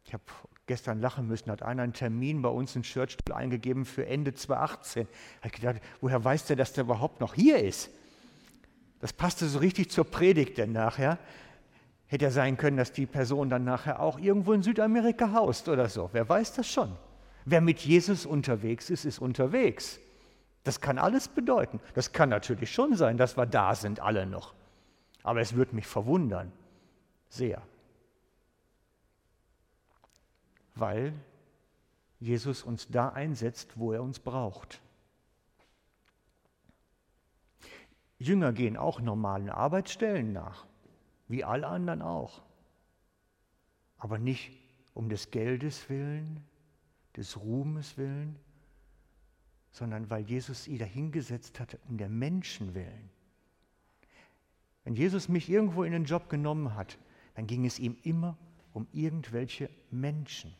Ich 0.05 0.12
habe 0.12 0.23
gestern 0.66 1.01
lachen 1.01 1.27
müssen, 1.27 1.51
hat 1.51 1.62
einer 1.62 1.83
einen 1.83 1.95
Termin 1.95 2.43
bei 2.43 2.51
uns 2.51 2.77
in 2.77 2.83
Church 2.83 3.16
eingegeben 3.33 3.87
für 3.87 4.05
Ende 4.05 4.35
2018. 4.35 5.07
Da 5.07 5.37
habe 5.38 5.47
ich 5.47 5.53
gedacht, 5.62 5.83
woher 6.03 6.23
weiß 6.23 6.45
der, 6.45 6.57
dass 6.57 6.75
der 6.75 6.85
überhaupt 6.85 7.21
noch 7.21 7.33
hier 7.33 7.59
ist? 7.59 7.88
Das 9.01 9.14
passte 9.14 9.49
so 9.49 9.61
richtig 9.61 9.90
zur 9.90 10.05
Predigt 10.05 10.59
denn 10.59 10.73
nachher. 10.73 11.19
Hätte 12.11 12.25
ja 12.25 12.31
sein 12.33 12.57
können, 12.57 12.77
dass 12.77 12.90
die 12.90 13.07
Person 13.07 13.51
dann 13.51 13.62
nachher 13.62 14.01
auch 14.01 14.18
irgendwo 14.18 14.53
in 14.53 14.64
Südamerika 14.64 15.33
haust 15.33 15.68
oder 15.68 15.88
so. 15.88 16.11
Wer 16.12 16.29
weiß 16.29 16.55
das 16.55 16.66
schon? 16.66 16.96
Wer 17.44 17.61
mit 17.61 17.79
Jesus 17.79 18.27
unterwegs 18.27 18.90
ist, 18.90 19.05
ist 19.05 19.20
unterwegs. 19.20 20.01
Das 20.64 20.81
kann 20.81 20.99
alles 20.99 21.29
bedeuten. 21.29 21.79
Das 21.94 22.11
kann 22.11 22.29
natürlich 22.29 22.73
schon 22.73 22.96
sein, 22.96 23.16
dass 23.16 23.37
wir 23.37 23.46
da 23.46 23.77
sind, 23.77 24.01
alle 24.01 24.27
noch. 24.27 24.55
Aber 25.23 25.40
es 25.40 25.55
würde 25.55 25.77
mich 25.77 25.87
verwundern. 25.87 26.51
Sehr. 27.29 27.62
Weil 30.75 31.12
Jesus 32.18 32.64
uns 32.64 32.88
da 32.88 33.11
einsetzt, 33.11 33.70
wo 33.77 33.92
er 33.92 34.03
uns 34.03 34.18
braucht. 34.18 34.81
Jünger 38.18 38.53
gehen 38.53 38.77
auch 38.77 39.01
normalen 39.01 39.49
Arbeitsstellen 39.49 40.33
nach, 40.33 40.66
wie 41.31 41.45
alle 41.45 41.69
anderen 41.69 42.03
auch. 42.03 42.43
Aber 43.99 44.19
nicht 44.19 44.51
um 44.95 45.09
des 45.09 45.31
Geldes 45.31 45.88
willen, 45.88 46.45
des 47.16 47.38
Ruhmes 47.40 47.97
willen, 47.97 48.37
sondern 49.71 50.11
weil 50.11 50.23
Jesus 50.23 50.64
sie 50.64 50.79
dahingesetzt 50.79 51.61
hat, 51.61 51.79
um 51.88 51.97
der 51.97 52.09
Menschen 52.09 52.75
willen. 52.75 53.11
Wenn 54.83 54.97
Jesus 54.97 55.29
mich 55.29 55.49
irgendwo 55.49 55.85
in 55.85 55.93
den 55.93 56.05
Job 56.05 56.29
genommen 56.29 56.75
hat, 56.75 56.99
dann 57.35 57.47
ging 57.47 57.64
es 57.64 57.79
ihm 57.79 57.97
immer 58.03 58.37
um 58.73 58.88
irgendwelche 58.93 59.71
Menschen, 59.90 60.53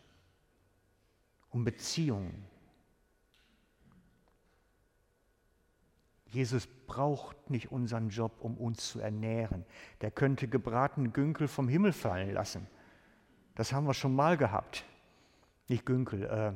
um 1.51 1.65
Beziehungen. 1.65 2.45
Jesus 6.31 6.69
braucht 6.87 7.51
nicht 7.51 7.73
unseren 7.73 8.09
Job, 8.09 8.33
um 8.41 8.57
uns 8.57 8.89
zu 8.89 9.01
ernähren. 9.01 9.65
Der 10.01 10.11
könnte 10.11 10.47
gebratene 10.47 11.11
Günkel 11.11 11.49
vom 11.49 11.69
Himmel 11.69 11.93
fallen 11.93 12.33
lassen. 12.33 12.67
Das 13.57 13.73
haben 13.73 13.87
wir 13.87 13.95
schon 13.95 14.15
mal 14.15 14.37
gehabt. 14.37 14.85
Nicht 15.69 15.85
Günkel, 15.85 16.25
äh, 16.25 16.53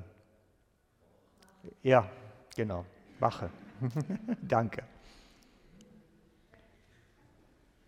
ja, 1.82 2.08
genau, 2.56 2.84
Wache. 3.18 3.50
Danke. 4.42 4.84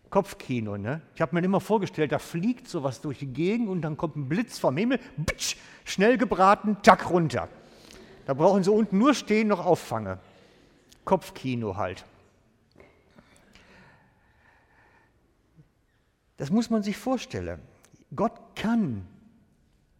Kopfkino, 0.09 0.77
ne? 0.77 1.01
Ich 1.15 1.21
habe 1.21 1.35
mir 1.35 1.43
immer 1.43 1.59
vorgestellt, 1.59 2.11
da 2.11 2.19
fliegt 2.19 2.67
sowas 2.67 3.01
durch 3.01 3.19
die 3.19 3.27
Gegend 3.27 3.67
und 3.69 3.81
dann 3.81 3.97
kommt 3.97 4.15
ein 4.15 4.29
Blitz 4.29 4.57
vom 4.57 4.77
Himmel, 4.77 4.99
bitsch, 5.17 5.57
schnell 5.83 6.17
gebraten, 6.17 6.77
tack 6.81 7.09
runter. 7.09 7.49
Da 8.25 8.33
brauchen 8.33 8.63
sie 8.63 8.71
unten 8.71 8.97
nur 8.97 9.13
stehen, 9.13 9.47
noch 9.47 9.65
auffange. 9.65 10.19
Kopfkino 11.07 11.77
halt. 11.77 12.05
Das 16.35 16.51
muss 16.51 16.69
man 16.69 16.83
sich 16.83 16.97
vorstellen. 16.97 17.61
Gott 18.13 18.33
kann 18.55 19.07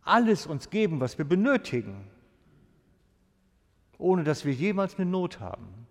alles 0.04 0.46
uns 0.46 0.70
geben, 0.70 1.00
was 1.00 1.18
wir 1.18 1.24
benötigen, 1.24 2.06
ohne 3.98 4.26
dass 4.26 4.44
wir 4.44 4.52
jemals 4.52 4.96
eine 4.96 5.10
Not 5.10 5.40
haben. 5.40 5.88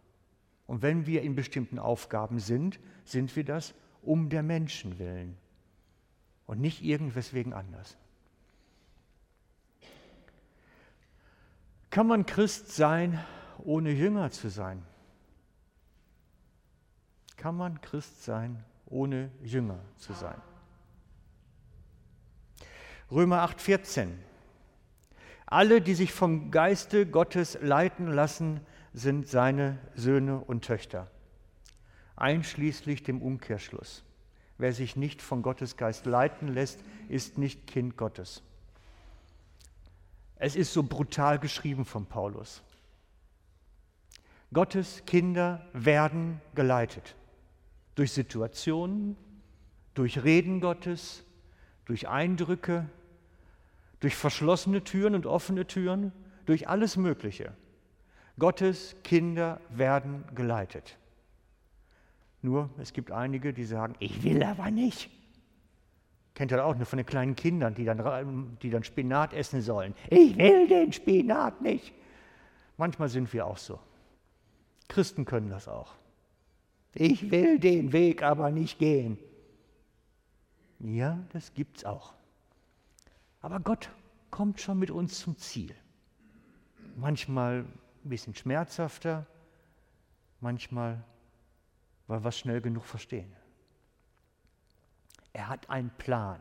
Und 0.67 0.83
wenn 0.83 1.07
wir 1.07 1.23
in 1.23 1.35
bestimmten 1.35 1.79
Aufgaben 1.79 2.39
sind, 2.39 2.79
sind 3.05 3.35
wir 3.37 3.45
das 3.45 3.75
um 4.03 4.29
der 4.29 4.43
Menschen 4.43 4.99
willen 4.99 5.39
und 6.47 6.61
nicht 6.61 6.85
irgendweswegen 6.85 7.55
anders. 7.55 7.97
Kann 11.89 12.07
man 12.07 12.27
Christ 12.27 12.73
sein, 12.73 13.19
ohne 13.65 13.93
Jünger 13.93 14.31
zu 14.31 14.51
sein? 14.51 14.83
Kann 17.47 17.59
man 17.59 17.81
Christ 17.81 18.25
sein, 18.25 18.65
ohne 18.87 19.31
Jünger 19.41 19.79
zu 19.99 20.15
sein? 20.15 20.35
Römer 23.09 23.45
8:14. 23.45 24.09
Alle, 25.47 25.81
die 25.81 25.95
sich 25.95 26.13
vom 26.13 26.51
Geiste 26.51 27.07
Gottes 27.07 27.57
leiten 27.63 28.09
lassen, 28.09 28.61
sind 28.93 29.29
seine 29.29 29.79
Söhne 29.95 30.41
und 30.41 30.65
Töchter, 30.65 31.09
einschließlich 32.17 33.05
dem 33.05 33.23
Umkehrschluss. 33.23 34.03
Wer 34.59 34.73
sich 34.73 34.97
nicht 34.97 35.23
von 35.23 35.43
Gottes 35.43 35.77
Geist 35.77 36.05
leiten 36.05 36.49
lässt, 36.49 36.81
ist 37.09 37.39
nicht 37.39 37.69
Kind 37.69 37.97
Gottes. 37.97 38.43
Es 40.35 40.57
ist 40.57 40.73
so 40.73 40.83
brutal 40.83 41.39
geschrieben 41.39 41.85
von 41.85 42.07
Paulus. 42.07 42.65
Gottes 44.53 45.05
Kinder 45.07 45.65
werden 45.73 46.41
geleitet 46.57 47.16
durch 47.97 48.13
Situationen, 48.13 49.17
durch 49.95 50.23
Reden 50.23 50.61
Gottes, 50.61 51.25
durch 51.87 52.09
Eindrücke, 52.09 52.89
durch 54.01 54.15
verschlossene 54.15 54.85
Türen 54.85 55.15
und 55.15 55.27
offene 55.27 55.67
Türen, 55.67 56.13
durch 56.45 56.69
alles 56.69 56.97
Mögliche. 56.97 57.53
Gottes 58.39 58.95
Kinder 59.03 59.61
werden 59.71 60.25
geleitet. 60.35 60.99
Nur 62.43 62.71
es 62.79 62.93
gibt 62.93 63.11
einige, 63.11 63.53
die 63.53 63.65
sagen, 63.65 63.95
ich 63.99 64.23
will 64.23 64.43
aber 64.43 64.71
nicht. 64.71 65.11
Kennt 66.35 66.53
ihr 66.53 66.65
auch 66.65 66.77
nur 66.77 66.85
von 66.85 66.99
den 66.99 67.07
kleinen 67.07 67.35
Kindern, 67.35 67.75
die 67.75 67.87
dann, 67.87 68.59
die 68.61 68.69
dann 68.69 68.85
Spinat 68.85 69.33
essen 69.33 69.63
sollen. 69.63 69.95
Ich 70.11 70.37
will 70.37 70.69
den 70.69 70.93
Spinat 70.93 71.63
nicht. 71.63 71.95
Manchmal 72.77 73.09
sind 73.09 73.33
wir 73.33 73.47
auch 73.47 73.57
so. 73.57 73.81
Christen 74.87 75.25
können 75.25 75.49
das 75.49 75.67
auch. 75.67 75.95
Ich 76.99 77.31
will 77.31 77.59
den 77.59 77.93
Weg 77.93 78.23
aber 78.23 78.51
nicht 78.51 78.79
gehen. 78.79 79.19
Ja, 80.81 81.19
das 81.35 81.53
gibt's 81.53 81.85
auch. 81.85 82.15
Aber 83.43 83.61
Gott 83.61 83.91
kommt 84.31 84.63
schon 84.63 84.79
mit 84.79 84.91
uns 84.91 85.19
zum 85.19 85.37
Ziel. 85.37 85.75
Manchmal 86.97 87.67
ein 87.67 88.09
bisschen 88.09 88.35
schmerzhafter, 88.35 89.27
manchmal, 90.41 91.05
weil 92.07 92.25
wir 92.25 92.29
es 92.31 92.39
schnell 92.39 92.63
genug 92.63 92.87
verstehen. 92.87 93.31
Er 95.35 95.51
hat 95.51 95.69
einen 95.69 95.91
Plan 95.99 96.41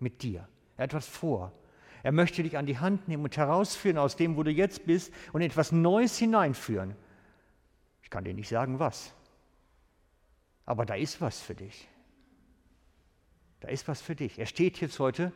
mit 0.00 0.22
dir. 0.22 0.46
Er 0.76 0.82
hat 0.82 0.92
was 0.92 1.08
vor. 1.08 1.50
Er 2.02 2.12
möchte 2.12 2.42
dich 2.42 2.58
an 2.58 2.66
die 2.66 2.78
Hand 2.78 3.08
nehmen 3.08 3.24
und 3.24 3.38
herausführen 3.38 3.96
aus 3.96 4.16
dem, 4.16 4.36
wo 4.36 4.42
du 4.42 4.50
jetzt 4.50 4.84
bist 4.84 5.14
und 5.32 5.40
etwas 5.40 5.72
Neues 5.72 6.18
hineinführen. 6.18 6.94
Ich 8.02 8.10
kann 8.10 8.24
dir 8.24 8.34
nicht 8.34 8.50
sagen, 8.50 8.78
was. 8.78 9.14
Aber 10.66 10.86
da 10.86 10.94
ist 10.94 11.20
was 11.20 11.40
für 11.40 11.54
dich. 11.54 11.88
Da 13.60 13.68
ist 13.68 13.88
was 13.88 14.00
für 14.00 14.14
dich. 14.14 14.38
Er 14.38 14.46
steht 14.46 14.80
jetzt 14.80 14.98
heute 14.98 15.32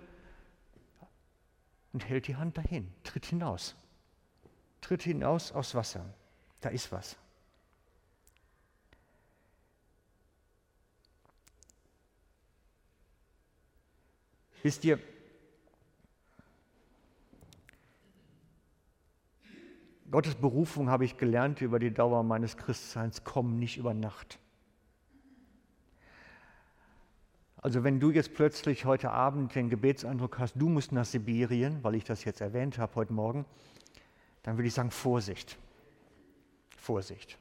und 1.92 2.08
hält 2.08 2.26
die 2.26 2.36
Hand 2.36 2.56
dahin, 2.56 2.92
tritt 3.04 3.26
hinaus. 3.26 3.74
Tritt 4.80 5.02
hinaus 5.02 5.52
aus 5.52 5.74
Wasser. 5.74 6.14
Da 6.60 6.68
ist 6.68 6.92
was. 6.92 7.16
Wisst 14.62 14.84
ihr, 14.84 14.98
Gottes 20.10 20.34
Berufung 20.34 20.88
habe 20.88 21.04
ich 21.04 21.16
gelernt 21.16 21.60
über 21.60 21.78
die 21.78 21.92
Dauer 21.92 22.22
meines 22.22 22.56
Christseins, 22.56 23.24
kommen 23.24 23.58
nicht 23.58 23.76
über 23.76 23.94
Nacht. 23.94 24.38
Also 27.60 27.82
wenn 27.82 27.98
du 27.98 28.10
jetzt 28.10 28.34
plötzlich 28.34 28.84
heute 28.84 29.10
Abend 29.10 29.54
den 29.54 29.68
Gebetseindruck 29.68 30.38
hast, 30.38 30.54
du 30.54 30.68
musst 30.68 30.92
nach 30.92 31.04
Sibirien, 31.04 31.82
weil 31.82 31.96
ich 31.96 32.04
das 32.04 32.24
jetzt 32.24 32.40
erwähnt 32.40 32.78
habe 32.78 32.94
heute 32.94 33.12
Morgen, 33.12 33.44
dann 34.42 34.56
würde 34.56 34.68
ich 34.68 34.74
sagen, 34.74 34.92
Vorsicht. 34.92 35.58
Vorsicht. 36.76 37.36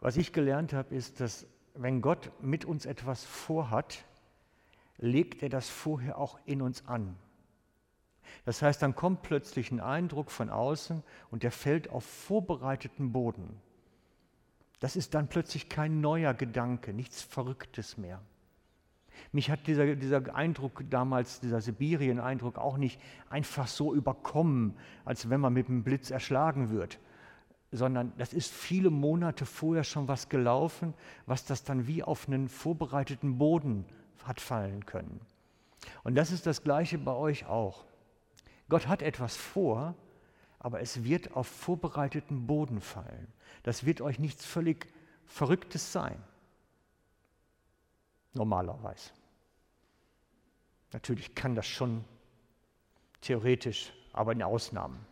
Was 0.00 0.16
ich 0.16 0.32
gelernt 0.32 0.72
habe, 0.72 0.94
ist, 0.94 1.20
dass 1.20 1.46
wenn 1.74 2.02
Gott 2.02 2.30
mit 2.42 2.64
uns 2.64 2.86
etwas 2.86 3.24
vorhat, 3.24 4.04
legt 4.98 5.42
er 5.42 5.48
das 5.48 5.68
vorher 5.68 6.18
auch 6.18 6.38
in 6.44 6.60
uns 6.60 6.86
an. 6.86 7.16
Das 8.44 8.62
heißt, 8.62 8.82
dann 8.82 8.94
kommt 8.94 9.22
plötzlich 9.22 9.70
ein 9.70 9.80
Eindruck 9.80 10.30
von 10.30 10.50
außen 10.50 11.02
und 11.30 11.42
der 11.42 11.52
fällt 11.52 11.88
auf 11.88 12.04
vorbereiteten 12.04 13.12
Boden. 13.12 13.60
Das 14.84 14.96
ist 14.96 15.14
dann 15.14 15.28
plötzlich 15.28 15.70
kein 15.70 16.02
neuer 16.02 16.34
Gedanke, 16.34 16.92
nichts 16.92 17.22
Verrücktes 17.22 17.96
mehr. 17.96 18.20
Mich 19.32 19.48
hat 19.48 19.66
dieser, 19.66 19.96
dieser 19.96 20.34
Eindruck 20.34 20.84
damals, 20.90 21.40
dieser 21.40 21.62
Sibirien-Eindruck 21.62 22.58
auch 22.58 22.76
nicht 22.76 23.00
einfach 23.30 23.66
so 23.66 23.94
überkommen, 23.94 24.76
als 25.06 25.30
wenn 25.30 25.40
man 25.40 25.54
mit 25.54 25.70
einem 25.70 25.84
Blitz 25.84 26.10
erschlagen 26.10 26.68
wird, 26.68 26.98
sondern 27.72 28.12
das 28.18 28.34
ist 28.34 28.52
viele 28.52 28.90
Monate 28.90 29.46
vorher 29.46 29.84
schon 29.84 30.06
was 30.06 30.28
gelaufen, 30.28 30.92
was 31.24 31.46
das 31.46 31.64
dann 31.64 31.86
wie 31.86 32.02
auf 32.02 32.28
einen 32.28 32.50
vorbereiteten 32.50 33.38
Boden 33.38 33.86
hat 34.24 34.38
fallen 34.38 34.84
können. 34.84 35.18
Und 36.02 36.14
das 36.14 36.30
ist 36.30 36.44
das 36.44 36.62
Gleiche 36.62 36.98
bei 36.98 37.14
euch 37.14 37.46
auch. 37.46 37.86
Gott 38.68 38.86
hat 38.86 39.00
etwas 39.00 39.34
vor, 39.34 39.94
aber 40.64 40.80
es 40.80 41.04
wird 41.04 41.36
auf 41.36 41.46
vorbereiteten 41.46 42.46
Boden 42.46 42.80
fallen. 42.80 43.30
Das 43.64 43.84
wird 43.84 44.00
euch 44.00 44.18
nichts 44.18 44.46
völlig 44.46 44.86
Verrücktes 45.26 45.92
sein. 45.92 46.16
Normalerweise. 48.32 49.10
Natürlich 50.94 51.34
kann 51.34 51.54
das 51.54 51.66
schon 51.66 52.02
theoretisch, 53.20 53.92
aber 54.14 54.32
in 54.32 54.42
Ausnahmen. 54.42 55.06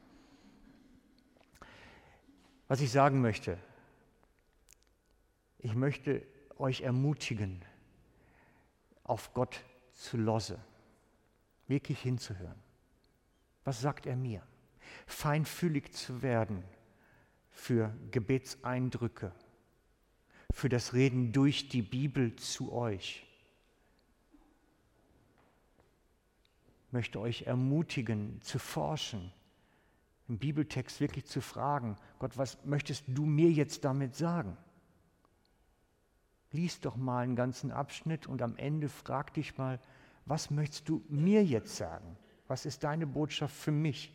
Was 2.67 2.81
ich 2.81 2.91
sagen 2.91 3.21
möchte, 3.21 3.59
ich 5.59 5.75
möchte 5.75 6.27
euch 6.57 6.81
ermutigen, 6.81 7.61
auf 9.05 9.35
Gott 9.35 9.63
zu 9.93 10.17
losse, 10.17 10.59
wirklich 11.69 12.01
hinzuhören. 12.01 12.59
Was 13.65 13.83
sagt 13.83 14.07
er 14.07 14.17
mir? 14.17 14.43
Feinfühlig 15.07 15.93
zu 15.93 16.23
werden 16.23 16.65
für 17.51 17.95
Gebetseindrücke, 18.11 19.33
für 20.53 20.69
das 20.69 20.95
Reden 20.95 21.33
durch 21.33 21.69
die 21.69 21.83
Bibel 21.83 22.35
zu 22.37 22.73
euch. 22.73 23.27
Ich 26.87 26.93
möchte 26.93 27.21
euch 27.21 27.43
ermutigen, 27.43 28.41
zu 28.43 28.59
forschen, 28.59 29.33
im 30.29 30.39
Bibeltext 30.39 31.01
wirklich 31.01 31.27
zu 31.27 31.41
fragen, 31.41 31.97
Gott, 32.19 32.37
was 32.37 32.65
möchtest 32.65 33.05
du 33.07 33.25
mir 33.25 33.51
jetzt 33.51 33.85
damit 33.85 34.15
sagen? 34.15 34.57
Lies 36.53 36.81
doch 36.81 36.97
mal 36.97 37.25
einen 37.25 37.37
ganzen 37.37 37.71
Abschnitt 37.71 38.27
und 38.27 38.43
am 38.43 38.57
Ende 38.57 38.89
frag 38.89 39.33
dich 39.35 39.57
mal, 39.57 39.81
was 40.27 40.51
möchtest 40.51 40.89
du 40.89 41.03
mir 41.09 41.45
jetzt 41.45 41.77
sagen? 41.77 42.17
Was 42.47 42.67
ist 42.67 42.85
deine 42.85 43.07
Botschaft 43.07 43.55
für 43.55 43.73
mich? 43.73 44.15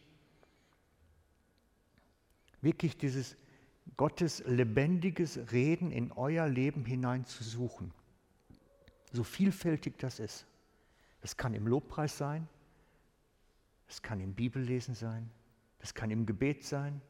Wirklich 2.62 2.98
dieses 2.98 3.36
Gottes 3.96 4.44
lebendiges 4.46 5.52
Reden 5.52 5.92
in 5.92 6.12
euer 6.12 6.48
Leben 6.48 6.86
hinein 6.86 7.26
zu 7.26 7.44
suchen. 7.44 7.94
So 9.12 9.24
vielfältig 9.24 9.98
das 9.98 10.20
ist. 10.20 10.46
Das 11.22 11.38
kann 11.38 11.54
im 11.54 11.68
Lobpreis 11.68 12.18
sein, 12.18 12.48
das 13.88 14.02
kann 14.02 14.20
im 14.20 14.34
Bibellesen 14.34 14.94
sein, 14.94 15.30
das 15.80 15.94
kann 15.94 16.12
im 16.12 16.26
Gebet 16.26 16.64
sein. 16.64 17.02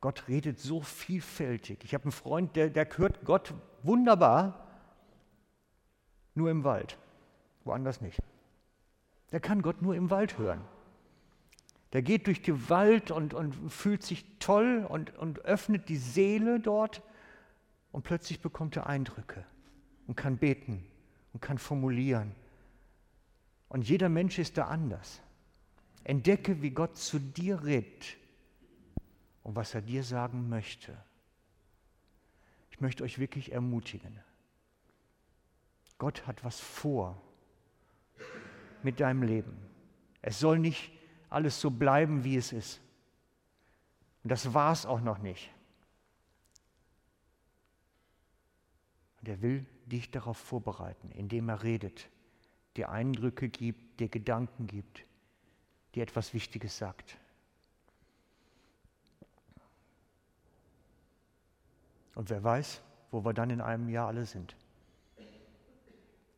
Gott 0.00 0.28
redet 0.28 0.58
so 0.58 0.80
vielfältig. 0.80 1.84
Ich 1.84 1.94
habe 1.94 2.04
einen 2.04 2.12
Freund, 2.12 2.56
der, 2.56 2.70
der 2.70 2.88
hört 2.96 3.24
Gott 3.24 3.54
wunderbar, 3.82 4.66
nur 6.34 6.50
im 6.50 6.64
Wald, 6.64 6.98
woanders 7.64 8.00
nicht. 8.00 8.20
Der 9.32 9.40
kann 9.40 9.62
Gott 9.62 9.82
nur 9.82 9.94
im 9.94 10.10
Wald 10.10 10.38
hören. 10.38 10.62
Der 11.92 12.02
geht 12.02 12.26
durch 12.26 12.42
den 12.42 12.68
Wald 12.68 13.10
und, 13.10 13.32
und 13.32 13.54
fühlt 13.70 14.02
sich 14.02 14.24
toll 14.38 14.86
und, 14.88 15.16
und 15.16 15.40
öffnet 15.40 15.88
die 15.88 15.96
Seele 15.96 16.60
dort 16.60 17.02
und 17.92 18.02
plötzlich 18.02 18.40
bekommt 18.40 18.76
er 18.76 18.86
Eindrücke 18.86 19.44
und 20.06 20.16
kann 20.16 20.36
beten 20.36 20.84
und 21.32 21.40
kann 21.40 21.58
formulieren. 21.58 22.34
Und 23.68 23.88
jeder 23.88 24.08
Mensch 24.08 24.38
ist 24.38 24.58
da 24.58 24.66
anders. 24.66 25.20
Entdecke, 26.04 26.62
wie 26.62 26.70
Gott 26.70 26.96
zu 26.96 27.18
dir 27.18 27.64
redet 27.64 28.16
und 29.42 29.56
was 29.56 29.74
er 29.74 29.82
dir 29.82 30.02
sagen 30.02 30.48
möchte. 30.48 30.96
Ich 32.70 32.80
möchte 32.80 33.04
euch 33.04 33.18
wirklich 33.18 33.52
ermutigen. 33.52 34.20
Gott 35.98 36.26
hat 36.26 36.44
was 36.44 36.60
vor 36.60 37.20
mit 38.82 39.00
deinem 39.00 39.22
Leben. 39.22 39.56
Es 40.20 40.38
soll 40.38 40.58
nicht 40.58 40.92
alles 41.28 41.60
so 41.60 41.70
bleiben, 41.70 42.24
wie 42.24 42.36
es 42.36 42.52
ist. 42.52 42.80
Und 44.22 44.30
das 44.30 44.54
war 44.54 44.72
es 44.72 44.86
auch 44.86 45.00
noch 45.00 45.18
nicht. 45.18 45.50
Und 49.20 49.28
er 49.28 49.42
will 49.42 49.66
dich 49.86 50.10
darauf 50.10 50.36
vorbereiten, 50.36 51.10
indem 51.12 51.48
er 51.48 51.62
redet, 51.62 52.08
dir 52.76 52.90
Eindrücke 52.90 53.48
gibt, 53.48 54.00
dir 54.00 54.08
Gedanken 54.08 54.66
gibt, 54.66 55.04
dir 55.94 56.02
etwas 56.02 56.34
Wichtiges 56.34 56.76
sagt. 56.76 57.16
Und 62.14 62.30
wer 62.30 62.42
weiß, 62.42 62.82
wo 63.10 63.24
wir 63.24 63.32
dann 63.32 63.50
in 63.50 63.60
einem 63.60 63.88
Jahr 63.88 64.08
alle 64.08 64.26
sind. 64.26 64.56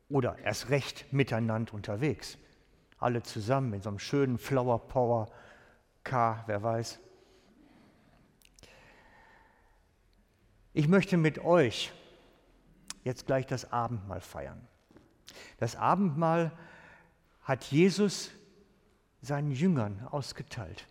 Oder 0.08 0.38
erst 0.38 0.70
recht 0.70 1.12
miteinander 1.12 1.74
unterwegs. 1.74 2.38
Alle 2.98 3.22
zusammen 3.22 3.72
in 3.72 3.82
so 3.82 3.88
einem 3.88 3.98
schönen 3.98 4.38
Flower 4.38 4.88
Power 4.88 5.28
Car, 6.04 6.44
wer 6.46 6.62
weiß. 6.62 6.98
Ich 10.72 10.88
möchte 10.88 11.16
mit 11.16 11.38
euch 11.38 11.92
jetzt 13.04 13.26
gleich 13.26 13.46
das 13.46 13.72
Abendmahl 13.72 14.20
feiern. 14.20 14.66
Das 15.58 15.76
Abendmahl 15.76 16.52
hat 17.42 17.64
Jesus 17.64 18.30
seinen 19.20 19.50
Jüngern 19.50 20.06
ausgeteilt. 20.10 20.86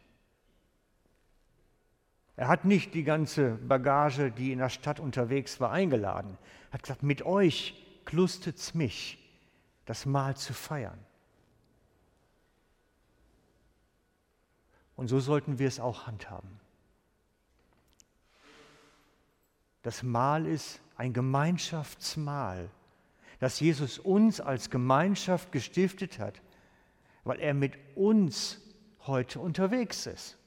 Er 2.36 2.48
hat 2.48 2.66
nicht 2.66 2.94
die 2.94 3.04
ganze 3.04 3.52
Bagage, 3.56 4.32
die 4.32 4.52
in 4.52 4.60
der 4.60 4.70
Stadt 4.70 5.00
unterwegs 5.00 5.60
war, 5.60 5.72
eingeladen. 5.72 6.38
Er 6.70 6.74
hat 6.74 6.84
gesagt, 6.84 7.02
mit 7.02 7.24
euch 7.24 7.84
klustet's 8.06 8.74
mich, 8.76 9.18
das 9.86 10.06
Mahl 10.06 10.38
zu 10.38 10.54
feiern. 10.54 11.00
Und 14.98 15.08
so 15.08 15.22
sollten 15.22 15.60
wir 15.60 15.68
es 15.68 15.80
auch 15.80 16.08
handhaben. 16.08 16.60
Das 19.84 20.04
Mahl 20.04 20.46
ist 20.46 20.82
ein 20.98 21.14
Gemeinschaftsmahl, 21.14 22.70
das 23.40 23.60
Jesus 23.62 24.00
uns 24.00 24.42
als 24.42 24.70
Gemeinschaft 24.70 25.54
gestiftet 25.54 26.20
hat, 26.20 26.42
weil 27.24 27.40
er 27.40 27.54
mit 27.54 27.78
uns 27.96 28.60
heute 29.06 29.40
unterwegs 29.40 30.08
ist, 30.08 30.38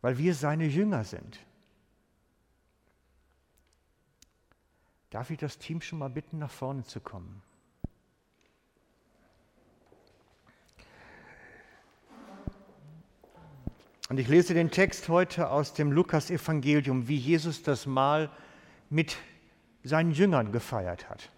weil 0.00 0.16
wir 0.16 0.34
seine 0.34 0.66
Jünger 0.66 1.04
sind. 1.04 1.38
Darf 5.10 5.30
ich 5.30 5.38
das 5.38 5.58
Team 5.58 5.80
schon 5.80 5.98
mal 5.98 6.10
bitten, 6.10 6.38
nach 6.38 6.50
vorne 6.50 6.84
zu 6.84 7.00
kommen? 7.00 7.42
Und 14.08 14.18
ich 14.20 14.28
lese 14.28 14.54
den 14.54 14.70
Text 14.70 15.08
heute 15.08 15.50
aus 15.50 15.74
dem 15.74 15.90
Lukas-Evangelium, 15.90 17.08
wie 17.08 17.16
Jesus 17.16 17.62
das 17.62 17.86
Mahl 17.86 18.30
mit 18.88 19.16
seinen 19.82 20.12
Jüngern 20.12 20.52
gefeiert 20.52 21.10
hat. 21.10 21.30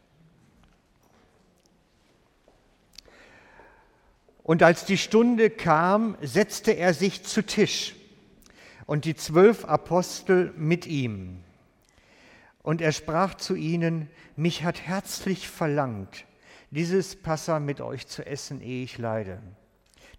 Und 4.42 4.62
als 4.62 4.84
die 4.84 4.98
Stunde 4.98 5.50
kam, 5.50 6.16
setzte 6.20 6.72
er 6.72 6.92
sich 6.92 7.22
zu 7.22 7.44
Tisch 7.44 7.94
und 8.86 9.04
die 9.04 9.14
zwölf 9.14 9.64
Apostel 9.64 10.52
mit 10.56 10.86
ihm. 10.86 11.40
Und 12.62 12.80
er 12.82 12.92
sprach 12.92 13.34
zu 13.34 13.54
ihnen, 13.54 14.10
mich 14.36 14.62
hat 14.64 14.80
herzlich 14.80 15.48
verlangt, 15.48 16.26
dieses 16.70 17.16
Passa 17.16 17.60
mit 17.60 17.80
euch 17.80 18.06
zu 18.06 18.26
essen, 18.26 18.60
ehe 18.60 18.84
ich 18.84 18.98
leide. 18.98 19.40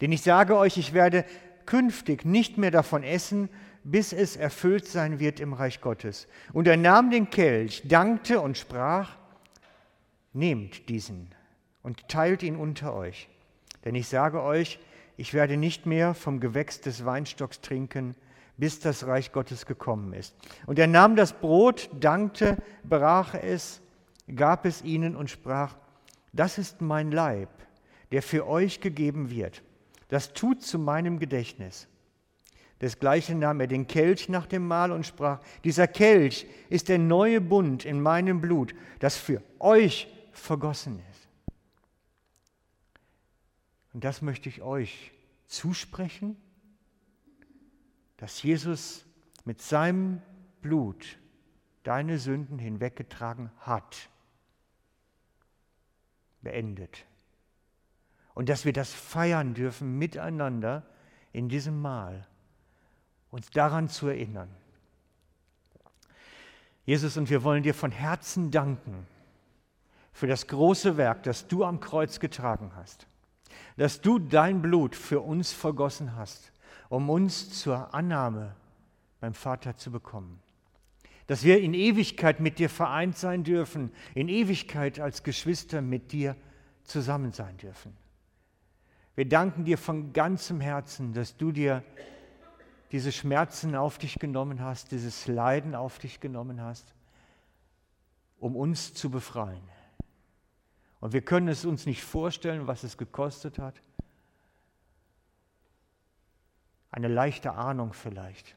Denn 0.01 0.11
ich 0.11 0.21
sage 0.21 0.55
euch, 0.55 0.77
ich 0.77 0.93
werde 0.93 1.25
künftig 1.69 2.25
nicht 2.25 2.57
mehr 2.57 2.71
davon 2.71 3.03
essen, 3.03 3.47
bis 3.83 4.11
es 4.11 4.35
erfüllt 4.35 4.87
sein 4.87 5.19
wird 5.19 5.39
im 5.39 5.53
Reich 5.53 5.81
Gottes. 5.81 6.27
Und 6.51 6.67
er 6.67 6.77
nahm 6.77 7.11
den 7.11 7.29
Kelch, 7.29 7.83
dankte 7.87 8.41
und 8.41 8.57
sprach, 8.57 9.17
nehmt 10.33 10.89
diesen 10.89 11.29
und 11.83 12.07
teilt 12.07 12.41
ihn 12.41 12.55
unter 12.55 12.95
euch. 12.95 13.29
Denn 13.85 13.93
ich 13.93 14.07
sage 14.07 14.41
euch, 14.41 14.79
ich 15.15 15.35
werde 15.35 15.57
nicht 15.57 15.85
mehr 15.85 16.15
vom 16.15 16.39
Gewächs 16.39 16.81
des 16.81 17.05
Weinstocks 17.05 17.61
trinken, 17.61 18.15
bis 18.57 18.79
das 18.79 19.05
Reich 19.05 19.31
Gottes 19.31 19.67
gekommen 19.67 20.13
ist. 20.13 20.35
Und 20.65 20.79
er 20.79 20.87
nahm 20.87 21.15
das 21.15 21.33
Brot, 21.33 21.91
dankte, 21.99 22.57
brach 22.83 23.35
es, 23.35 23.79
gab 24.35 24.65
es 24.65 24.83
ihnen 24.83 25.15
und 25.15 25.29
sprach, 25.29 25.75
das 26.33 26.57
ist 26.57 26.81
mein 26.81 27.11
Leib, 27.11 27.49
der 28.11 28.23
für 28.23 28.47
euch 28.47 28.81
gegeben 28.81 29.29
wird. 29.29 29.61
Das 30.09 30.33
tut 30.33 30.61
zu 30.61 30.77
meinem 30.77 31.19
Gedächtnis. 31.19 31.87
Desgleichen 32.81 33.39
nahm 33.39 33.59
er 33.59 33.67
den 33.67 33.87
Kelch 33.87 34.29
nach 34.29 34.45
dem 34.45 34.65
Mahl 34.67 34.91
und 34.91 35.05
sprach, 35.05 35.41
dieser 35.63 35.87
Kelch 35.87 36.47
ist 36.69 36.89
der 36.89 36.97
neue 36.97 37.41
Bund 37.41 37.85
in 37.85 38.01
meinem 38.01 38.41
Blut, 38.41 38.73
das 38.99 39.17
für 39.17 39.41
euch 39.59 40.07
vergossen 40.31 41.01
ist. 41.11 41.27
Und 43.93 44.03
das 44.03 44.21
möchte 44.21 44.49
ich 44.49 44.61
euch 44.61 45.11
zusprechen, 45.47 46.37
dass 48.17 48.41
Jesus 48.43 49.05
mit 49.45 49.61
seinem 49.61 50.21
Blut 50.61 51.17
deine 51.83 52.17
Sünden 52.17 52.59
hinweggetragen 52.59 53.51
hat. 53.59 54.09
beendet. 56.41 57.05
Und 58.33 58.49
dass 58.49 58.65
wir 58.65 58.73
das 58.73 58.93
feiern 58.93 59.53
dürfen 59.53 59.97
miteinander 59.97 60.83
in 61.33 61.49
diesem 61.49 61.81
Mahl, 61.81 62.25
uns 63.31 63.49
daran 63.51 63.89
zu 63.89 64.07
erinnern. 64.07 64.49
Jesus, 66.85 67.17
und 67.17 67.29
wir 67.29 67.43
wollen 67.43 67.63
dir 67.63 67.75
von 67.75 67.91
Herzen 67.91 68.49
danken 68.49 69.05
für 70.11 70.27
das 70.27 70.47
große 70.47 70.97
Werk, 70.97 71.23
das 71.23 71.47
du 71.47 71.63
am 71.63 71.79
Kreuz 71.79 72.19
getragen 72.19 72.71
hast, 72.75 73.07
dass 73.77 74.01
du 74.01 74.19
dein 74.19 74.61
Blut 74.61 74.95
für 74.95 75.21
uns 75.21 75.51
vergossen 75.51 76.15
hast, 76.15 76.51
um 76.89 77.09
uns 77.09 77.51
zur 77.59 77.93
Annahme 77.93 78.55
beim 79.19 79.33
Vater 79.33 79.77
zu 79.77 79.91
bekommen. 79.91 80.39
Dass 81.27 81.43
wir 81.43 81.61
in 81.61 81.75
Ewigkeit 81.75 82.39
mit 82.39 82.57
dir 82.57 82.69
vereint 82.69 83.15
sein 83.15 83.43
dürfen, 83.43 83.91
in 84.15 84.27
Ewigkeit 84.27 84.99
als 84.99 85.21
Geschwister 85.21 85.81
mit 85.81 86.11
dir 86.11 86.35
zusammen 86.83 87.31
sein 87.31 87.55
dürfen. 87.57 87.95
Wir 89.19 89.27
danken 89.27 89.65
dir 89.65 89.77
von 89.77 90.13
ganzem 90.13 90.61
Herzen, 90.61 91.11
dass 91.11 91.35
du 91.35 91.51
dir 91.51 91.83
diese 92.93 93.11
Schmerzen 93.11 93.75
auf 93.75 93.97
dich 93.97 94.17
genommen 94.17 94.61
hast, 94.61 94.93
dieses 94.93 95.27
Leiden 95.27 95.75
auf 95.75 95.99
dich 95.99 96.21
genommen 96.21 96.61
hast, 96.61 96.93
um 98.39 98.55
uns 98.55 98.93
zu 98.93 99.09
befreien. 99.11 99.61
Und 101.01 101.11
wir 101.11 101.21
können 101.21 101.49
es 101.49 101.65
uns 101.65 101.85
nicht 101.85 102.01
vorstellen, 102.01 102.65
was 102.65 102.83
es 102.83 102.97
gekostet 102.97 103.59
hat. 103.59 103.81
Eine 106.89 107.09
leichte 107.09 107.51
Ahnung 107.51 107.91
vielleicht. 107.91 108.55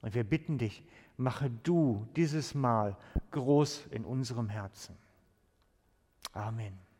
Und 0.00 0.14
wir 0.14 0.22
bitten 0.22 0.58
dich, 0.58 0.84
mache 1.16 1.50
du 1.50 2.06
dieses 2.14 2.54
Mal 2.54 2.96
groß 3.32 3.86
in 3.90 4.04
unserem 4.04 4.48
Herzen. 4.48 4.96
Amen. 6.34 6.91